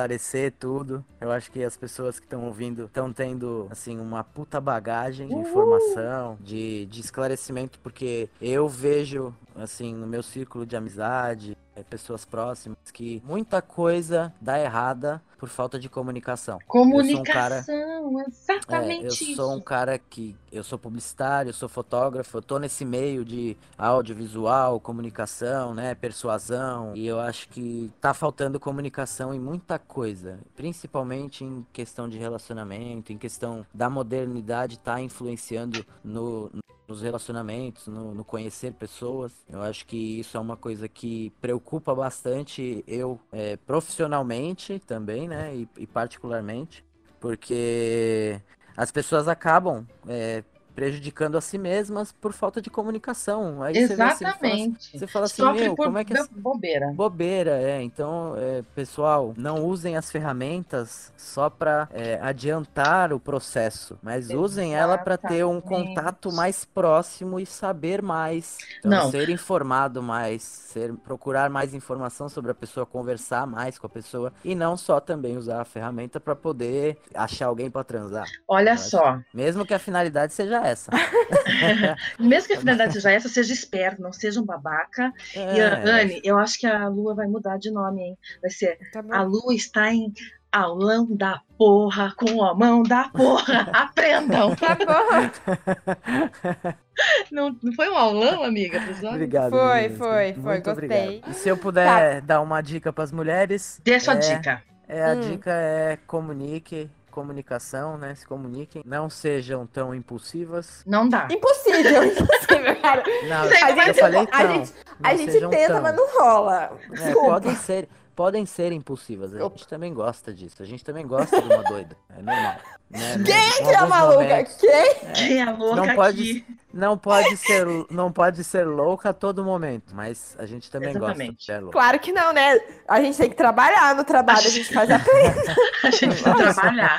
tudo. 0.52 1.04
Eu 1.20 1.32
acho 1.32 1.52
que 1.52 1.64
as 1.64 1.78
pessoas 1.78 2.20
que 2.20 2.26
estão 2.26 2.46
ouvindo 2.46 2.86
estão 2.86 3.12
tendo, 3.12 3.68
assim, 3.70 4.00
uma 4.00 4.24
puta 4.24 4.60
bagagem 4.60 5.28
de 5.28 5.34
informação, 5.34 6.38
de, 6.42 6.86
de 6.88 7.02
esclarecimento, 7.02 7.80
porque 7.80 8.30
eu 8.42 8.68
vejo, 8.68 9.34
assim, 9.56 9.94
no 9.94 10.06
meu 10.08 10.22
círculo 10.22 10.66
de 10.66 10.76
amizade, 10.76 11.58
pessoas 11.84 12.26
próximas, 12.26 12.78
que 12.94 13.22
muita 13.26 13.62
coisa 13.62 14.34
dá 14.40 14.60
errada 14.60 15.22
por 15.38 15.50
falta 15.50 15.78
de 15.78 15.90
comunicação. 15.90 16.60
Comunicação, 16.66 18.20
É, 18.22 18.26
exatamente 18.28 19.04
eu 19.04 19.08
isso. 19.10 19.36
sou 19.36 19.54
um 19.54 19.62
cara 19.62 20.00
que 20.00 20.36
eu 20.52 20.64
sou 20.64 20.80
publicitário, 20.80 21.50
eu 21.50 21.54
sou 21.54 21.68
fotógrafo, 21.68 22.38
eu 22.38 22.42
tô 22.42 22.58
nesse 22.58 22.86
meio 22.86 23.26
de 23.26 23.58
audiovisual, 23.78 24.80
comunicação, 24.80 25.74
né, 25.74 25.94
persuasão, 25.94 26.94
e 26.96 27.06
eu 27.06 27.20
acho 27.20 27.50
que 27.50 27.92
tá 28.00 28.14
faltando 28.14 28.60
comunicação 28.60 29.34
em 29.34 29.40
muita 29.40 29.78
coisa, 29.78 30.40
principalmente 30.56 31.44
em 31.44 31.66
questão 31.74 32.08
de 32.08 32.18
relacionamento, 32.18 33.12
em 33.12 33.18
questão 33.18 33.66
da 33.74 33.90
modernidade 33.90 34.80
tá 34.80 35.02
influenciando 35.02 35.86
no 36.04 36.50
nos 36.88 37.02
relacionamentos, 37.02 37.88
no, 37.88 38.14
no 38.14 38.24
conhecer 38.24 38.74
pessoas. 38.74 39.32
Eu 39.50 39.62
acho 39.62 39.86
que 39.86 40.20
isso 40.20 40.38
é 40.38 40.40
uma 40.40 40.56
coisa 40.58 40.88
que 40.88 41.32
preocupa 41.42 41.94
bastante 41.94 42.84
eu 42.88 43.20
eh, 43.32 43.58
profissionalmente 43.66 44.80
também, 44.80 45.28
né? 45.28 45.56
E, 45.56 45.70
e 45.78 45.88
particularmente, 45.88 46.86
porque 47.20 48.40
as 48.78 48.92
pessoas 48.92 49.28
acabam 49.28 49.86
eh, 50.08 50.44
prejudicando 50.76 51.38
a 51.38 51.42
si 51.42 51.58
mesmas 51.58 52.12
por 52.12 52.34
falta 52.34 52.62
de 52.62 52.70
comunicação. 52.70 53.64
Aí 53.64 53.74
você 53.88 53.96
vê 53.96 54.04
assim, 54.04 54.26
fala 54.26 54.36
assim- 54.36 54.46
Exatamente. 54.46 55.00
você 55.00 55.08
fala 55.08 55.26
assim, 55.26 55.42
Sofre 55.44 55.62
meu, 55.62 55.76
por 55.76 55.86
como 55.86 55.98
é 55.98 56.04
que 56.04 56.14
é 56.18 56.22
bo- 56.24 56.30
bobeira. 56.42 56.92
Bobeira, 56.94 57.52
é. 57.62 57.82
Então, 57.82 58.36
é, 58.38 58.62
pessoal, 58.76 59.34
não 59.38 59.64
usem 59.66 59.96
as 59.98 60.12
ferramentas 60.12 61.14
só 61.18 61.50
para 61.50 61.88
adiantar 62.22 63.14
o 63.14 63.20
processo, 63.20 63.98
mas 64.04 64.30
usem 64.32 64.76
ela 64.76 64.98
para 64.98 65.18
ter 65.18 65.46
um 65.46 65.62
contato 65.62 66.32
mais 66.32 66.66
próximo 66.66 67.40
e 67.40 67.46
saber 67.46 68.02
mais. 68.02 68.58
Então, 68.80 68.92
Não. 68.92 69.12
ser 69.12 69.30
informado 69.30 70.04
mais, 70.04 70.44
ser, 70.44 70.94
procurar 70.94 71.50
mais 71.50 71.74
informação 71.74 72.28
sobre 72.28 72.52
a 72.52 72.56
pessoa, 72.56 72.86
conversar 72.86 73.48
mais 73.48 73.80
com 73.80 73.88
a 73.88 73.90
pessoa 73.90 74.34
e 74.44 74.54
não 74.56 74.76
só 74.76 75.00
também 75.00 75.38
usar 75.38 75.62
a 75.62 75.66
ferramenta 75.66 76.20
para 76.20 76.36
poder 76.36 76.98
achar 77.14 77.48
alguém 77.48 77.70
para 77.72 77.84
transar, 77.84 78.26
Olha 78.48 78.74
acho- 78.74 78.90
só, 78.90 79.20
mesmo 79.34 79.66
que 79.66 79.74
a 79.74 79.80
finalidade 79.80 80.34
seja 80.34 80.60
essa. 80.66 80.92
mesmo 82.20 82.48
que 82.48 82.54
a 82.54 82.60
finalidade 82.60 82.94
seja 82.94 83.12
essa, 83.12 83.30
seja 83.30 83.54
esperto, 83.54 84.02
não 84.02 84.12
seja 84.14 84.40
um 84.42 84.46
babaca. 84.46 85.12
E, 85.36 85.40
É, 85.60 85.90
Anne, 85.90 86.22
eu 86.24 86.38
acho 86.38 86.60
que 86.60 86.68
a 86.68 86.88
Lua 86.88 87.14
vai 87.16 87.28
mudar 87.28 87.58
de 87.58 87.72
nome, 87.72 88.02
hein? 88.02 88.18
Vai 88.42 88.50
ser 88.52 88.78
Tá. 88.92 89.04
A 89.12 89.22
Lua 89.22 89.54
está 89.54 89.92
em 89.94 90.12
aulão 90.52 91.06
da 91.10 91.42
porra 91.58 92.14
com 92.16 92.42
a 92.44 92.54
mão 92.54 92.82
da 92.82 93.10
porra. 93.10 93.68
Aprendam. 93.74 94.56
Tá 94.56 94.76
bom. 94.76 96.74
Não, 97.30 97.54
não 97.62 97.74
foi 97.74 97.90
um 97.90 97.96
aulão, 97.98 98.42
amiga? 98.44 98.82
Obrigado. 99.10 99.50
Foi, 99.50 99.74
meninas. 99.82 99.98
foi, 99.98 100.34
foi, 100.34 100.44
Muito 100.54 100.64
gostei. 100.64 100.86
obrigado. 100.86 101.30
E 101.30 101.34
se 101.34 101.50
eu 101.50 101.58
puder 101.58 102.22
dar 102.22 102.40
uma 102.42 102.62
dica 102.62 102.94
para 102.94 103.04
as 103.04 103.12
mulheres, 103.12 103.82
Dê 103.84 104.00
sua 104.00 104.14
É. 104.14 104.18
dica. 104.20 104.64
é, 104.88 105.04
a 105.04 105.14
Hum. 105.14 105.20
dica 105.20 105.52
é 105.52 105.98
comunique, 106.08 106.90
comunicação, 107.16 107.98
né? 107.98 108.14
Se 108.14 108.28
comuniquem, 108.28 108.84
não 108.86 109.10
sejam 109.10 109.66
tão 109.66 109.96
impulsivas. 109.96 110.84
Não 110.86 111.08
dá. 111.10 111.28
Impossível, 111.32 112.04
impossível, 112.06 112.76
cara. 112.82 113.04
Não, 113.28 113.48
Sei, 113.48 113.90
eu 113.90 113.94
falei 113.96 114.22
a 114.22 114.26
tão. 114.28 114.54
gente- 114.54 114.74
não 115.00 115.10
A 115.10 115.16
gente 115.16 115.32
tenta, 115.50 115.74
tão. 115.74 115.82
mas 115.82 115.96
não 115.96 116.08
rola. 116.20 116.72
É, 117.02 117.14
podem 117.14 117.56
ser, 117.56 117.90
podem 118.16 118.46
ser 118.46 118.72
impulsivas. 118.72 119.34
A 119.34 119.40
gente 119.40 119.68
também 119.68 119.94
gosta 119.94 120.34
disso. 120.34 120.62
A 120.64 120.66
gente 120.66 120.84
também 120.84 121.06
gosta 121.06 121.42
de 121.42 121.48
uma 121.48 121.64
doida. 121.64 121.96
É 122.10 122.22
normal. 122.22 122.56
Né? 122.90 123.00
Quem 123.26 123.36
Em 123.36 123.52
que 123.66 123.72
é 123.72 123.76
alguns 123.76 123.90
maluca? 123.90 124.20
momentos- 124.24 124.56
Quem? 124.58 124.96
Quem 125.14 125.42
é 125.42 125.46
louca 125.52 125.76
Não 125.76 125.96
pode, 125.96 126.22
aqui? 126.22 126.46
não 126.72 126.98
pode 126.98 127.38
ser, 127.38 127.66
não 127.90 128.12
pode 128.12 128.44
ser 128.44 128.64
louca 128.66 129.10
a 129.10 129.14
todo 129.14 129.44
momento, 129.44 129.94
mas 129.96 130.36
a 130.38 130.46
gente 130.46 130.70
também 130.70 130.94
gosta 130.94 131.08
de 131.16 131.22
Exatamente. 131.22 131.46
ser 131.46 131.60
louca. 131.60 131.72
Claro 131.72 132.00
que 132.00 132.12
não, 132.12 132.32
né? 132.32 132.60
A 132.88 133.02
gente 133.02 133.18
tem 133.18 133.30
que 133.30 133.36
trabalhar 133.36 133.96
no 133.96 134.04
trabalho, 134.04 134.38
a 134.46 134.50
gente 134.50 134.72
faz 134.74 134.90
a 134.92 134.96
A 135.84 135.90
gente 135.90 136.22
vai 136.24 136.36
trabalhar. 136.54 136.98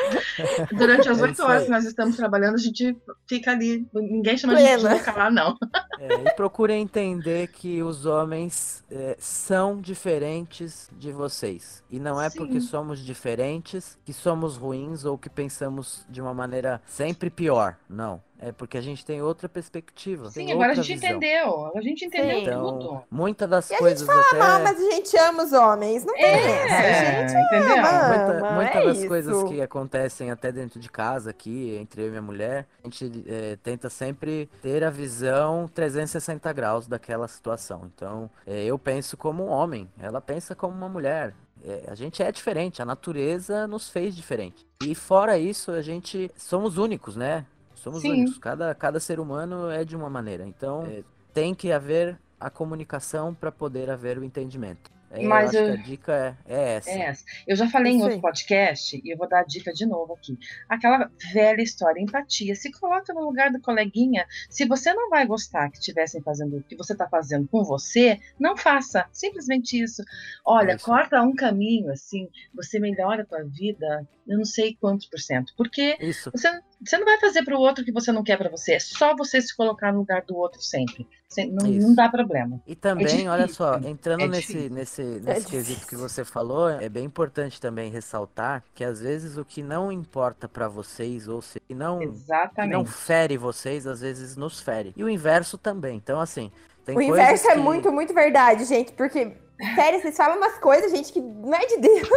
Durante 0.73 1.09
as 1.09 1.19
É 1.19 1.23
oito 1.23 1.33
isso 1.35 1.45
horas 1.45 1.65
que 1.65 1.71
nós 1.71 1.85
estamos 1.85 2.17
trabalhando, 2.17 2.55
a 2.55 2.59
gente 2.59 2.97
fica 3.29 3.53
ali. 3.53 3.87
Ninguém 3.95 4.37
chama 4.37 4.55
a 4.55 4.57
gente 4.57 4.69
de 4.71 4.81
Plena. 4.81 4.95
louca 4.97 5.13
lá, 5.13 5.31
não. 5.31 5.57
É, 6.01 6.15
e 6.15 6.35
procurem 6.35 6.83
entender 6.83 7.49
que 7.49 7.83
os 7.83 8.07
homens 8.07 8.85
é, 8.91 9.17
são 9.19 9.81
diferentes 9.81 10.89
de 10.93 11.06
vocês. 11.13 11.83
E 11.91 11.99
não 11.99 12.21
é 12.21 12.29
Sim. 12.31 12.39
porque 12.39 12.61
somos 12.61 12.99
diferentes 13.01 13.99
que 14.05 14.13
somos 14.13 14.57
ruins 14.57 15.05
ou 15.05 15.17
que 15.17 15.29
pensamos 15.29 16.05
de 16.09 16.21
uma 16.21 16.35
maneira 16.35 16.81
sempre 16.87 17.31
pior. 17.31 17.77
Não. 17.89 18.23
É 18.39 18.53
porque 18.53 18.77
a 18.77 18.81
gente 18.81 19.05
tem 19.05 19.23
outra 19.23 19.49
perspectiva. 19.49 20.31
Sim, 20.31 20.53
agora 20.53 20.73
a 20.73 20.75
gente 20.75 20.93
visão. 20.95 21.09
entendeu. 21.17 21.73
A 21.75 21.81
gente 21.81 22.05
entendeu 22.05 22.37
Sim. 22.37 22.43
Então, 22.43 22.79
tudo. 22.79 23.03
muitas 23.11 23.49
das 23.49 23.71
E 23.71 23.75
a 23.75 23.77
gente 23.77 23.83
coisas 23.83 24.07
fala 24.07 24.21
até. 24.21 24.39
mal, 24.39 24.61
mas 24.63 24.79
a 24.79 24.91
gente 24.91 25.17
ama 25.19 25.43
os 25.45 25.53
homens. 25.53 26.05
Não 26.05 26.15
tem. 26.15 26.25
A 26.25 26.83
É, 26.83 27.29
gente 27.29 27.39
entendeu? 27.47 27.73
ama. 27.79 28.09
Muita, 28.09 28.33
ama, 28.39 28.51
muita 28.53 28.79
é 28.79 28.85
das 28.85 28.99
isso. 28.99 29.09
coisas 29.09 29.43
que 29.45 29.61
acontecem 29.63 30.31
até 30.31 30.53
dentro 30.53 30.79
de 30.79 30.91
casa 30.91 31.31
aqui, 31.31 31.77
entre 31.81 32.03
eu 32.03 32.07
e 32.09 32.11
minha 32.11 32.23
mulher, 32.23 32.67
a 32.85 32.87
gente 32.89 33.25
eh, 33.27 33.57
tenta 33.63 33.89
sempre 33.89 34.51
ter 34.61 34.85
a 34.85 34.91
visão 34.91 35.69
360 35.75 36.53
graus 36.53 36.87
daquela 36.87 37.27
situação. 37.29 37.91
Então, 37.95 38.31
eh, 38.47 38.65
eu 38.65 38.79
penso 38.79 39.17
como 39.17 39.45
um 39.47 39.49
homem, 39.49 39.91
ela 39.99 40.21
pensa 40.21 40.55
como 40.55 40.75
uma 40.75 40.89
mulher. 40.89 41.35
Eh, 41.65 41.85
a 41.89 41.95
gente 41.95 42.23
é 42.23 42.31
diferente, 42.31 42.83
a 42.83 42.85
natureza 42.85 43.67
nos 43.67 43.89
fez 43.89 44.15
diferente. 44.15 44.67
E 44.85 44.95
fora 44.95 45.39
isso, 45.39 45.71
a 45.71 45.81
gente 45.81 46.31
somos 46.37 46.77
únicos, 46.77 47.17
né? 47.17 47.47
Somos 47.87 48.03
Sim. 48.03 48.11
únicos. 48.11 48.39
Cada, 48.39 48.75
cada 48.75 48.99
ser 48.99 49.21
humano 49.21 49.71
é 49.71 49.85
de 49.85 49.95
uma 49.95 50.11
maneira. 50.11 50.45
Então, 50.45 50.85
eh, 50.87 51.05
tem 51.33 51.55
que 51.55 51.71
haver 51.71 52.19
a 52.41 52.51
comunicação 52.51 53.33
para 53.33 53.53
poder 53.53 53.89
haver 53.91 54.19
o 54.19 54.25
entendimento. 54.25 54.91
Eh, 55.13 55.23
Mas 55.23 55.55
eu 55.55 55.61
acho 55.61 55.71
eu- 55.71 55.75
que 55.77 55.81
a 55.81 55.85
dica 55.85 56.13
é, 56.13 56.53
é 56.53 56.75
essa. 56.75 56.91
É 56.91 56.99
essa. 57.03 57.25
Eu 57.47 57.55
já 57.55 57.71
falei 57.71 57.93
em 57.93 58.01
outro 58.03 58.17
aí. 58.17 58.21
podcast 58.21 59.01
e 59.05 59.09
eu 59.13 59.17
vou 59.17 59.29
dar 59.29 59.39
a 59.41 59.45
dica 59.45 59.73
de 59.73 59.87
novo 59.87 60.15
aqui. 60.15 60.37
Aquela 60.69 61.09
velha 61.33 61.63
história, 61.63 62.01
empatia. 62.01 62.57
Se 62.57 62.73
coloca 62.73 63.15
no 63.15 63.21
lugar 63.25 63.53
do 63.53 63.61
coleguinha. 63.61 64.27
Se 64.51 64.67
você 64.67 64.93
não 64.93 65.09
vai 65.09 65.25
gostar 65.25 65.71
que 65.71 65.79
estivessem 65.79 66.21
fazendo 66.23 66.57
o 66.57 66.63
que 66.65 66.75
você 66.75 66.93
está 66.93 67.09
fazendo 67.09 67.47
com 67.47 67.63
você, 67.63 68.19
não 68.39 68.57
faça. 68.57 69.07
Simplesmente 69.13 69.81
isso. 69.81 70.03
Olha, 70.45 70.73
É 70.73 70.75
isso. 70.75 70.85
corta 70.85 71.23
um 71.23 71.37
caminho 71.37 71.93
assim, 71.93 72.29
você 72.53 72.81
melhora 72.81 73.23
a 73.23 73.27
tua 73.27 73.45
vida, 73.45 74.05
eu 74.29 74.37
não 74.39 74.45
sei 74.45 74.77
quantos 74.81 75.07
por 75.07 75.19
cento. 75.21 75.53
Porque 75.57 75.97
Isso. 76.01 76.31
você, 76.35 76.49
você 76.85 76.99
não 76.99 77.05
vai 77.05 77.19
fazer 77.21 77.45
para 77.45 77.57
o 77.57 77.61
outro 77.61 77.83
o 77.83 77.85
que 77.85 77.93
você 77.93 78.11
não 78.13 78.23
quer 78.25 78.37
para 78.37 78.51
você. 78.51 78.75
É 78.75 78.79
só 78.81 79.15
você 79.17 79.41
se 79.41 79.57
colocar 79.57 79.93
no 79.93 80.01
lugar 80.01 80.23
do 80.23 80.37
outro 80.37 80.61
sempre. 80.61 81.07
Sem- 81.29 81.51
não, 81.51 81.67
não 81.69 81.95
dá 81.95 82.09
problema. 82.09 82.61
E 82.67 82.75
também, 82.77 83.29
olha 83.29 83.47
difícil, 83.47 83.65
só, 83.67 83.79
entrando 83.79 84.23
é 84.23 84.29
nesse, 84.29 84.69
nesse, 84.71 85.03
nesse 85.03 85.47
quesito 85.47 85.69
difícil. 85.81 85.89
que 85.89 85.97
você 85.97 86.25
falou, 86.25 86.69
é 86.71 86.89
bem 86.89 87.05
importante 87.05 87.61
também 87.61 87.91
ressaltar 87.91 88.63
que 88.75 88.85
às 88.85 89.01
vezes 89.01 89.37
o 89.37 89.45
que 89.45 89.63
não 89.63 89.91
importa 89.91 90.49
pra 90.49 90.69
vocês, 90.69 91.27
ou 91.27 91.43
se 91.43 91.61
não, 91.71 91.99
que 91.99 92.67
não 92.69 92.85
fere 92.85 93.37
vocês, 93.37 93.87
às 93.87 94.01
vezes 94.01 94.37
nos 94.37 94.61
fere. 94.61 94.93
E 94.97 95.03
o 95.03 95.09
inverso 95.11 95.59
também. 95.59 95.97
Então, 95.97 96.21
assim, 96.21 96.51
tem 96.85 96.97
O 96.97 97.03
inverso 97.03 97.49
é 97.49 97.55
que- 97.55 97.61
muito, 97.61 97.91
muito 97.91 98.15
verdade, 98.15 98.65
gente. 98.65 98.93
Porque, 98.93 99.33
sério, 99.75 100.01
vocês 100.01 100.17
falam 100.17 100.37
umas 100.37 100.59
coisas, 100.59 100.91
gente, 100.91 101.13
que 101.13 101.21
não 101.21 101.55
é 101.55 101.67
de 101.67 101.77
Deus. 101.79 102.09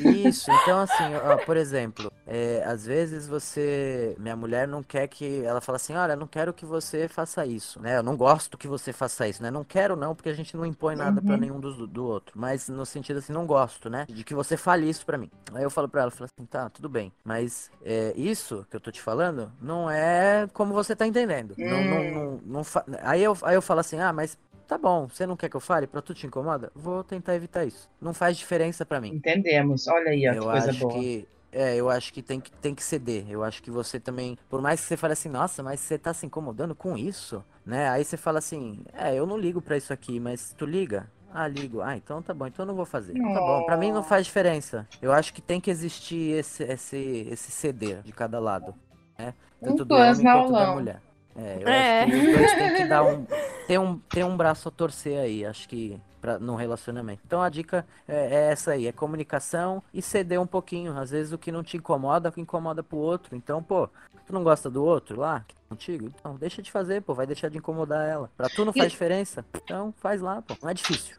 Isso, 0.00 0.50
então 0.52 0.78
assim, 0.80 1.14
ó, 1.14 1.38
por 1.38 1.56
exemplo, 1.56 2.12
é, 2.26 2.62
às 2.64 2.84
vezes 2.86 3.26
você, 3.26 4.14
minha 4.18 4.36
mulher 4.36 4.66
não 4.68 4.82
quer 4.82 5.06
que, 5.08 5.42
ela 5.44 5.60
fala 5.60 5.76
assim, 5.76 5.94
olha, 5.94 6.12
eu 6.12 6.16
não 6.16 6.26
quero 6.26 6.52
que 6.52 6.64
você 6.66 7.08
faça 7.08 7.44
isso, 7.46 7.80
né? 7.80 7.96
Eu 7.98 8.02
não 8.02 8.16
gosto 8.16 8.56
que 8.58 8.68
você 8.68 8.92
faça 8.92 9.26
isso, 9.26 9.42
né? 9.42 9.50
Não 9.50 9.64
quero 9.64 9.96
não, 9.96 10.14
porque 10.14 10.28
a 10.28 10.34
gente 10.34 10.56
não 10.56 10.64
impõe 10.66 10.94
nada 10.96 11.20
pra 11.22 11.34
Uhum. 11.34 11.40
nenhum 11.40 11.60
dos, 11.60 11.76
do 11.88 12.04
outro, 12.04 12.32
mas 12.38 12.68
no 12.68 12.84
sentido 12.86 13.18
assim, 13.18 13.32
não 13.32 13.46
gosto, 13.46 13.88
né? 13.90 14.06
De 14.08 14.22
que 14.24 14.34
você 14.34 14.56
fale 14.56 14.88
isso 14.88 15.04
pra 15.04 15.18
mim. 15.18 15.30
Aí 15.54 15.62
eu 15.62 15.70
falo 15.70 15.88
pra 15.88 16.02
ela, 16.02 16.10
eu 16.10 16.16
falo 16.16 16.30
assim, 16.36 16.46
tá, 16.46 16.68
tudo 16.70 16.88
bem, 16.88 17.12
mas 17.24 17.70
é, 17.84 18.12
isso 18.16 18.66
que 18.70 18.76
eu 18.76 18.80
tô 18.80 18.90
te 18.90 19.00
falando 19.00 19.50
não 19.60 19.90
é 19.90 20.46
como 20.52 20.72
você 20.74 20.94
tá 20.94 21.06
entendendo. 21.06 21.54
Não, 21.58 21.82
não, 21.82 22.00
Hum. 22.00 22.10
não, 22.12 22.40
não 22.44 22.64
fa- 22.64 22.84
Aí 23.02 23.22
eu, 23.22 23.36
aí 23.42 23.54
eu 23.54 23.62
falo 23.62 23.80
assim, 23.80 23.98
ah, 23.98 24.12
mas 24.12 24.38
Tá 24.66 24.76
bom, 24.76 25.06
você 25.06 25.26
não 25.26 25.36
quer 25.36 25.48
que 25.48 25.56
eu 25.56 25.60
fale? 25.60 25.86
Pra 25.86 26.02
tu 26.02 26.12
te 26.12 26.26
incomoda? 26.26 26.72
Vou 26.74 27.04
tentar 27.04 27.34
evitar 27.36 27.64
isso. 27.64 27.88
Não 28.00 28.12
faz 28.12 28.36
diferença 28.36 28.84
pra 28.84 29.00
mim. 29.00 29.10
Entendemos. 29.14 29.86
Olha 29.86 30.10
aí, 30.10 30.28
ó, 30.28 30.32
que 30.32 30.38
Eu 30.38 30.42
coisa 30.44 30.70
acho 30.70 30.80
boa. 30.80 30.92
que. 30.94 31.28
É, 31.52 31.74
eu 31.76 31.88
acho 31.88 32.12
que 32.12 32.20
tem, 32.20 32.38
que 32.40 32.50
tem 32.50 32.74
que 32.74 32.82
ceder. 32.82 33.24
Eu 33.30 33.42
acho 33.44 33.62
que 33.62 33.70
você 33.70 33.98
também. 34.00 34.36
Por 34.50 34.60
mais 34.60 34.80
que 34.80 34.86
você 34.86 34.96
fale 34.96 35.12
assim, 35.12 35.28
nossa, 35.28 35.62
mas 35.62 35.80
você 35.80 35.96
tá 35.96 36.12
se 36.12 36.26
incomodando 36.26 36.74
com 36.74 36.98
isso, 36.98 37.42
né? 37.64 37.88
Aí 37.88 38.04
você 38.04 38.16
fala 38.16 38.38
assim, 38.40 38.80
é, 38.92 39.14
eu 39.14 39.24
não 39.24 39.38
ligo 39.38 39.62
pra 39.62 39.76
isso 39.76 39.92
aqui, 39.92 40.18
mas 40.20 40.52
tu 40.58 40.66
liga? 40.66 41.06
Ah, 41.32 41.46
ligo. 41.46 41.80
Ah, 41.80 41.96
então 41.96 42.20
tá 42.20 42.34
bom, 42.34 42.46
então 42.46 42.64
eu 42.64 42.66
não 42.68 42.74
vou 42.74 42.84
fazer. 42.84 43.16
Então 43.16 43.32
Tá 43.32 43.40
bom, 43.40 43.64
pra 43.64 43.76
mim 43.76 43.92
não 43.92 44.02
faz 44.02 44.26
diferença. 44.26 44.86
Eu 45.00 45.12
acho 45.12 45.32
que 45.32 45.40
tem 45.40 45.60
que 45.60 45.70
existir 45.70 46.32
esse, 46.38 46.64
esse, 46.64 47.28
esse 47.30 47.50
ceder 47.52 48.02
de 48.02 48.12
cada 48.12 48.38
lado, 48.40 48.74
né? 49.18 49.32
Tanto 49.62 49.84
do 49.84 49.94
homem 49.94 50.14
quanto 50.22 50.52
da 50.52 50.72
mulher. 50.74 51.00
É, 51.36 51.58
eu 51.62 51.68
É. 51.68 52.02
acho 52.02 52.10
que 52.10 52.16
os 52.16 52.36
dois 52.36 52.54
têm 52.54 52.74
que 52.76 52.84
dar 52.86 53.02
um. 53.04 53.26
Ter 53.66 53.78
um, 53.78 53.98
ter 53.98 54.24
um 54.24 54.36
braço 54.36 54.68
a 54.68 54.70
torcer 54.72 55.18
aí, 55.18 55.44
acho 55.44 55.68
que. 55.68 56.00
Pra, 56.20 56.38
num 56.38 56.54
relacionamento. 56.56 57.20
Então 57.26 57.40
a 57.42 57.48
dica 57.48 57.86
é, 58.08 58.16
é 58.34 58.52
essa 58.52 58.72
aí, 58.72 58.86
é 58.86 58.92
comunicação 58.92 59.82
e 59.92 60.00
ceder 60.02 60.40
um 60.40 60.46
pouquinho. 60.46 60.96
Às 60.98 61.10
vezes 61.10 61.32
o 61.32 61.38
que 61.38 61.52
não 61.52 61.62
te 61.62 61.76
incomoda, 61.76 62.32
incomoda 62.36 62.82
pro 62.82 62.96
outro. 62.96 63.36
Então, 63.36 63.62
pô, 63.62 63.86
tu 64.26 64.32
não 64.32 64.42
gosta 64.42 64.68
do 64.70 64.82
outro 64.84 65.20
lá, 65.20 65.44
que 65.46 65.54
tá 65.54 65.60
contigo? 65.68 66.06
Então, 66.18 66.34
deixa 66.34 66.62
de 66.62 66.72
fazer, 66.72 67.02
pô, 67.02 67.14
vai 67.14 67.26
deixar 67.26 67.48
de 67.48 67.58
incomodar 67.58 68.08
ela. 68.08 68.30
Pra 68.36 68.48
tu 68.48 68.64
não 68.64 68.72
E- 68.74 68.78
faz 68.78 68.90
diferença? 68.90 69.44
Então, 69.54 69.94
faz 69.98 70.20
lá, 70.20 70.42
pô. 70.42 70.56
Não 70.62 70.70
é 70.70 70.74
difícil. 70.74 71.16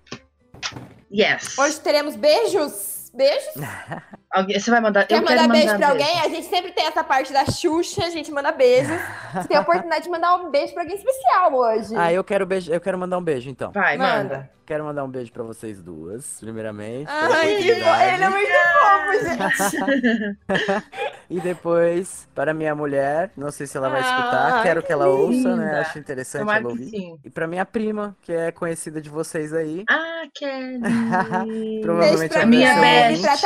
Yes. 1.13 1.57
Hoje 1.57 1.79
teremos 1.79 2.15
beijos. 2.15 3.10
Beijos? 3.13 3.53
Alguém, 4.31 4.59
você 4.59 4.69
vai 4.69 4.81
mandar. 4.81 5.05
Quer 5.07 5.15
eu 5.19 5.23
quero 5.23 5.41
mandar 5.41 5.51
beijo 5.53 5.67
mandar 5.67 5.77
pra 5.77 5.89
alguém? 5.89 6.19
A 6.19 6.27
gente 6.27 6.47
sempre 6.47 6.71
tem 6.71 6.85
essa 6.85 7.03
parte 7.03 7.31
da 7.31 7.45
Xuxa, 7.45 8.05
a 8.05 8.09
gente 8.09 8.29
manda 8.31 8.51
beijos. 8.51 8.99
Você 9.33 9.47
tem 9.47 9.57
a 9.57 9.61
oportunidade 9.61 10.03
de 10.03 10.09
mandar 10.09 10.35
um 10.35 10.49
beijo 10.49 10.73
pra 10.73 10.83
alguém 10.83 10.97
especial 10.97 11.53
hoje. 11.53 11.95
Ah, 11.95 12.11
eu 12.11 12.23
quero 12.23 12.45
beijo, 12.45 12.71
eu 12.71 12.79
quero 12.81 12.97
mandar 12.97 13.17
um 13.17 13.23
beijo 13.23 13.49
então. 13.49 13.71
Vai, 13.71 13.97
Manda. 13.97 14.17
manda. 14.17 14.57
Quero 14.65 14.83
mandar 14.83 15.05
um 15.05 15.09
beijo 15.09 15.31
pra 15.31 15.43
vocês 15.43 15.81
duas, 15.81 16.39
primeiramente. 16.41 17.09
Ai, 17.09 17.55
que 17.55 17.73
fo... 17.75 17.89
ele 17.89 18.23
é 18.23 18.29
muito 18.29 18.51
fofo, 18.81 19.71
gente. 19.95 20.87
E 21.29 21.41
depois, 21.41 22.25
para 22.33 22.53
minha 22.53 22.73
mulher, 22.73 23.31
não 23.35 23.51
sei 23.51 23.67
se 23.67 23.75
ela 23.75 23.89
vai 23.89 23.99
escutar, 23.99 24.59
Ah, 24.59 24.63
quero 24.63 24.79
que 24.81 24.87
que 24.87 24.93
ela 24.93 25.07
ouça, 25.07 25.55
né? 25.57 25.65
linda. 25.65 25.81
Acho 25.81 25.99
interessante 25.99 26.39
Tomara 26.39 26.59
ela 26.61 26.69
que 26.69 26.79
ouvir. 26.79 26.89
sim. 26.89 27.19
E 27.23 27.29
pra 27.29 27.45
minha 27.47 27.65
prima, 27.65 28.15
que 28.21 28.31
é 28.31 28.49
conhecida 28.51 29.01
de 29.01 29.09
vocês 29.09 29.53
aí. 29.53 29.83
Ah, 29.89 30.23
Kelly. 30.33 30.79
Beijo 31.47 31.81
Provavelmente 31.81 32.31
pra 32.31 32.43
a 32.43 32.45
minha 32.45 32.73
Kelly, 32.75 33.21
pra 33.21 33.31
ouvinte. 33.33 33.41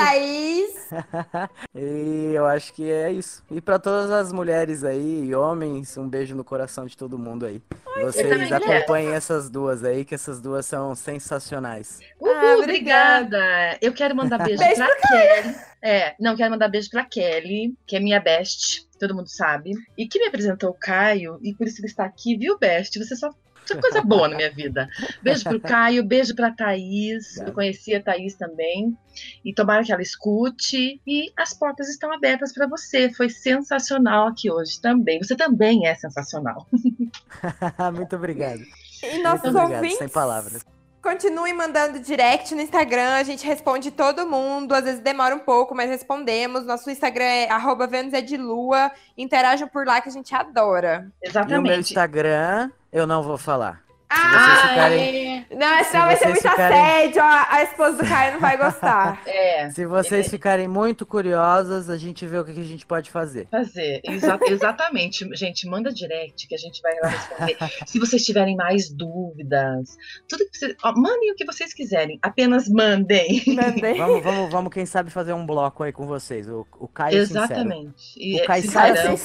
E 1.75 2.34
eu 2.34 2.45
acho 2.45 2.73
que 2.73 2.89
é 2.89 3.12
isso. 3.12 3.43
E 3.49 3.62
pra 3.62 3.79
todas 3.79 4.12
as 4.12 4.31
mulheres 4.31 4.84
aí 4.84 5.25
e 5.25 5.36
homens, 5.36 5.97
um 5.97 6.07
beijo 6.07 6.36
no 6.36 6.43
coração 6.43 6.86
de 6.86 6.95
todo 6.97 7.17
mundo 7.17 7.45
aí. 7.45 7.62
Vocês 8.01 8.27
também 8.27 8.47
quero. 8.47 8.63
acompanhem 8.71 9.12
essas 9.13 9.49
duas 9.49 9.84
aí, 9.84 10.03
que 10.05 10.13
essas 10.15 10.39
duas 10.41 10.65
são 10.65 10.93
sensacionais. 10.95 11.99
Uhul, 12.19 12.31
Ah, 12.34 12.55
obrigada. 12.57 13.77
Eu 13.81 13.93
quero 13.93 14.15
mandar 14.15 14.38
beijo, 14.43 14.60
Beijo 14.62 14.75
pra 14.75 14.95
Kelly. 15.10 15.55
É, 15.81 16.15
não, 16.19 16.36
quero 16.36 16.51
mandar 16.51 16.67
beijo 16.67 16.89
pra 16.89 17.05
Kelly, 17.05 17.75
que 17.88 17.95
é 17.95 17.99
minha 17.99 18.19
best, 18.19 18.88
todo 18.99 19.15
mundo 19.15 19.29
sabe. 19.29 19.71
E 19.97 20.07
que 20.07 20.19
me 20.19 20.27
apresentou 20.27 20.69
o 20.69 20.73
Caio, 20.73 21.39
e 21.41 21.53
por 21.53 21.67
isso 21.67 21.79
ele 21.81 21.88
está 21.88 22.05
aqui, 22.05 22.38
viu, 22.38 22.57
best? 22.60 22.97
Você 22.99 23.15
só. 23.15 23.29
Só 23.65 23.80
coisa 23.80 24.02
boa 24.02 24.28
na 24.28 24.36
minha 24.36 24.52
vida. 24.52 24.89
Beijo 25.21 25.43
pro 25.43 25.60
Caio, 25.62 26.04
beijo 26.04 26.36
pra 26.36 26.52
Thaís. 26.52 27.38
Eu 27.38 27.54
conheci 27.54 27.93
a 27.95 28.02
Thaís 28.02 28.36
também. 28.36 28.97
E 29.45 29.54
tomara 29.54 29.84
que 29.84 29.91
ela 29.91 30.02
escute. 30.02 31.00
E 31.06 31.32
as 31.38 31.54
portas 31.54 31.89
estão 31.89 32.12
abertas 32.12 32.54
pra 32.54 32.67
você. 32.67 33.12
Foi 33.13 33.30
sensacional 33.30 34.28
aqui 34.28 34.52
hoje 34.52 34.80
também. 34.82 35.21
Você 35.24 35.36
também 35.36 35.88
é 35.88 35.95
sensacional. 35.95 36.67
Muito 37.93 38.15
obrigado. 38.15 38.62
E 39.04 39.17
nossos 39.19 39.43
Muito 39.43 39.58
obrigado, 39.58 39.76
ouvintes. 39.76 39.97
sem 39.97 40.10
palavras. 40.10 40.65
Continuem 41.01 41.51
mandando 41.53 41.99
direct 41.99 42.53
no 42.53 42.61
Instagram, 42.61 43.15
a 43.15 43.23
gente 43.23 43.43
responde 43.45 43.89
todo 43.89 44.27
mundo, 44.27 44.71
às 44.73 44.83
vezes 44.83 44.99
demora 44.99 45.33
um 45.35 45.39
pouco, 45.39 45.73
mas 45.73 45.89
respondemos. 45.89 46.63
Nosso 46.63 46.91
Instagram 46.91 47.23
é 47.25 47.49
arroba 47.49 47.87
Vênus 47.87 48.13
é 48.13 48.21
de 48.21 48.37
Lua. 48.37 48.91
Interajam 49.17 49.67
por 49.67 49.85
lá 49.87 49.99
que 49.99 50.09
a 50.09 50.11
gente 50.11 50.33
adora. 50.35 51.07
E 51.23 51.27
o 51.27 51.31
meu 51.31 51.31
Exatamente. 51.31 51.79
Instagram, 51.79 52.69
eu 52.93 53.07
não 53.07 53.23
vou 53.23 53.37
falar. 53.37 53.81
Ah, 54.13 54.67
ficarem- 54.69 55.47
Não, 55.51 55.83
senão 55.85 55.85
Se 55.85 55.97
vai 56.05 56.15
ser 56.17 56.25
muito 56.27 56.41
ficarem- 56.41 56.77
assédio, 56.79 57.23
a, 57.23 57.47
a 57.49 57.63
esposa 57.63 58.03
do 58.03 58.07
Caio 58.09 58.33
não 58.33 58.39
vai 58.41 58.57
gostar. 58.57 59.21
É. 59.62 59.69
Se 59.71 59.86
vocês 59.86 60.28
ficarem 60.30 60.67
muito 60.67 61.06
curiosas, 61.06 61.89
a 61.89 61.97
gente 61.97 62.26
vê 62.26 62.38
o 62.38 62.45
que 62.45 62.52
a 62.52 62.63
gente 62.63 62.86
pode 62.86 63.10
fazer. 63.12 63.47
Fazer, 63.50 64.02
Exa- 64.04 64.39
exatamente. 64.47 65.28
Gente, 65.36 65.67
manda 65.67 65.91
direct 65.91 66.47
que 66.47 66.56
a 66.56 66.58
gente 66.58 66.82
vai 66.82 66.93
lá 67.02 67.10
responder. 67.10 67.58
Se 67.86 68.00
vocês 68.00 68.24
tiverem 68.24 68.56
mais 68.56 68.89
dúvidas, 68.89 69.97
tudo 70.28 70.45
que 70.50 70.58
vocês. 70.58 70.76
ó, 70.84 70.93
mandem 70.95 71.32
o 71.32 71.36
que 71.36 71.45
vocês 71.45 71.74
quiserem, 71.74 72.19
apenas 72.21 72.67
mandem. 72.69 73.41
Mandei. 73.47 73.97
Vamos, 74.02 74.24
vamos, 74.24 74.52
vamos, 74.52 74.74
quem 74.74 74.86
sabe 74.86 75.10
fazer 75.10 75.34
um 75.34 75.45
bloco 75.45 75.84
aí 75.84 75.91
com 75.91 76.06
vocês. 76.08 76.47
O, 76.50 76.65
o 76.80 76.88
Caio 76.88 77.26
Sincero. 77.26 77.45
Exatamente. 77.45 78.13
E, 78.17 78.41
O 78.41 78.45
Caio 78.45 78.63
Sincero. 78.63 79.17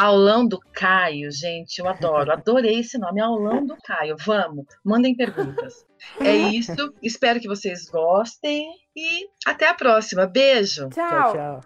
Aulão 0.00 0.46
do 0.46 0.58
Caio, 0.58 1.30
gente, 1.30 1.78
eu 1.78 1.86
adoro. 1.86 2.32
Adorei 2.32 2.80
esse 2.80 2.96
nome, 2.96 3.20
Aulão 3.20 3.66
do 3.66 3.76
Caio. 3.84 4.16
Vamos, 4.24 4.64
mandem 4.82 5.14
perguntas. 5.14 5.84
É 6.18 6.34
isso. 6.34 6.94
Espero 7.02 7.38
que 7.38 7.46
vocês 7.46 7.84
gostem 7.84 8.66
e 8.96 9.28
até 9.44 9.68
a 9.68 9.74
próxima. 9.74 10.26
Beijo. 10.26 10.88
Tchau. 10.88 11.06
Tchau, 11.06 11.32
tchau. 11.32 11.60